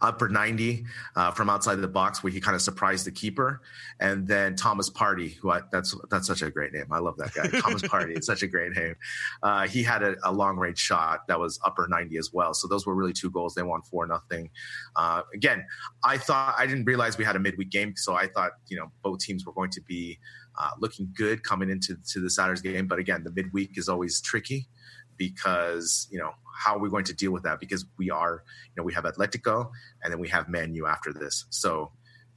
[0.00, 0.84] upper 90
[1.16, 3.62] uh, from outside the box where he kind of surprised the keeper.
[4.00, 6.86] And then Thomas Partey, who I, that's that's such a great name.
[6.90, 7.46] I love that guy.
[7.60, 8.16] Thomas Partey.
[8.16, 8.94] It's such a great name.
[9.42, 12.54] Uh, he had a, a long range shot that was upper 90 as well.
[12.54, 13.54] So those were really two goals.
[13.54, 14.50] They won four nothing.
[14.96, 15.64] Uh, again,
[16.04, 18.90] I thought I didn't realize we had a midweek game, so I thought you know
[19.02, 20.18] both teams were going to be
[20.58, 22.86] uh, looking good coming into to the Saturday's game.
[22.86, 24.68] But again, the midweek is always tricky
[25.16, 27.60] because you know how are we going to deal with that?
[27.60, 29.70] Because we are, you know, we have Atletico
[30.02, 31.46] and then we have Man U after this.
[31.50, 31.92] So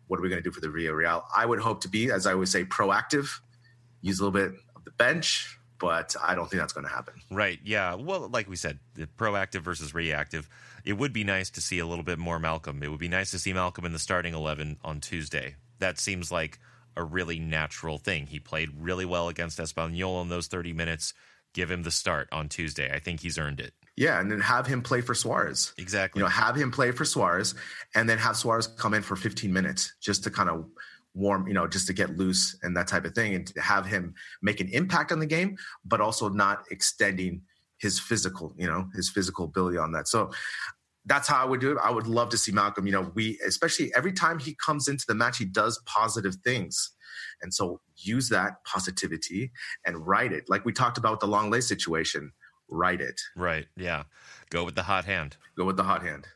[0.07, 1.23] what are we going to do for the Villarreal?
[1.35, 3.29] I would hope to be, as I always say, proactive,
[4.01, 7.15] use a little bit of the bench, but I don't think that's going to happen.
[7.29, 7.59] Right.
[7.63, 7.95] Yeah.
[7.95, 8.79] Well, like we said,
[9.17, 10.49] proactive versus reactive.
[10.85, 12.81] It would be nice to see a little bit more Malcom.
[12.81, 15.55] It would be nice to see Malcom in the starting 11 on Tuesday.
[15.79, 16.59] That seems like
[16.97, 18.27] a really natural thing.
[18.27, 21.13] He played really well against Espanyol in those 30 minutes.
[21.53, 22.91] Give him the start on Tuesday.
[22.93, 23.73] I think he's earned it.
[23.95, 25.73] Yeah, and then have him play for Suarez.
[25.77, 26.19] Exactly.
[26.19, 27.55] You know, have him play for Suarez,
[27.95, 30.65] and then have Suarez come in for 15 minutes just to kind of
[31.15, 33.87] warm, you know, just to get loose and that type of thing, and to have
[33.87, 37.41] him make an impact on the game, but also not extending
[37.79, 40.07] his physical, you know, his physical ability on that.
[40.07, 40.31] So
[41.07, 41.77] that's how I would do it.
[41.81, 42.85] I would love to see Malcom.
[42.85, 46.91] You know, we especially every time he comes into the match, he does positive things.
[47.41, 49.51] And so use that positivity
[49.85, 50.49] and write it.
[50.49, 52.31] Like we talked about the Lenglet situation
[52.69, 53.19] write it.
[53.35, 53.67] Right.
[53.75, 54.03] Yeah.
[54.49, 55.37] Go with the hot hand.
[55.57, 56.27] Go with the hot hand.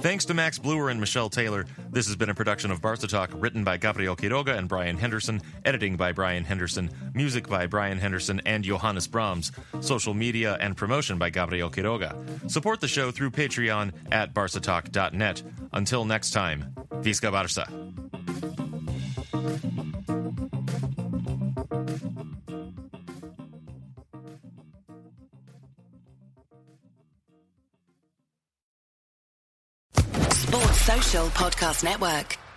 [0.00, 1.66] Thanks to Max Bluer and Michelle Taylor.
[1.90, 5.42] This has been a production of Barca Talk, written by Gabriel Quiroga and Brien Henderson,
[5.64, 11.18] editing by Brien Henderson, music by Brien Henderson and Johannes Brahms, social media and promotion
[11.18, 12.50] by Gabriel Quiroga.
[12.50, 15.42] Support the show through Patreon at barcatalk.net.
[15.72, 17.68] Until next time, Visca Barca.
[31.30, 32.49] Podcast Network.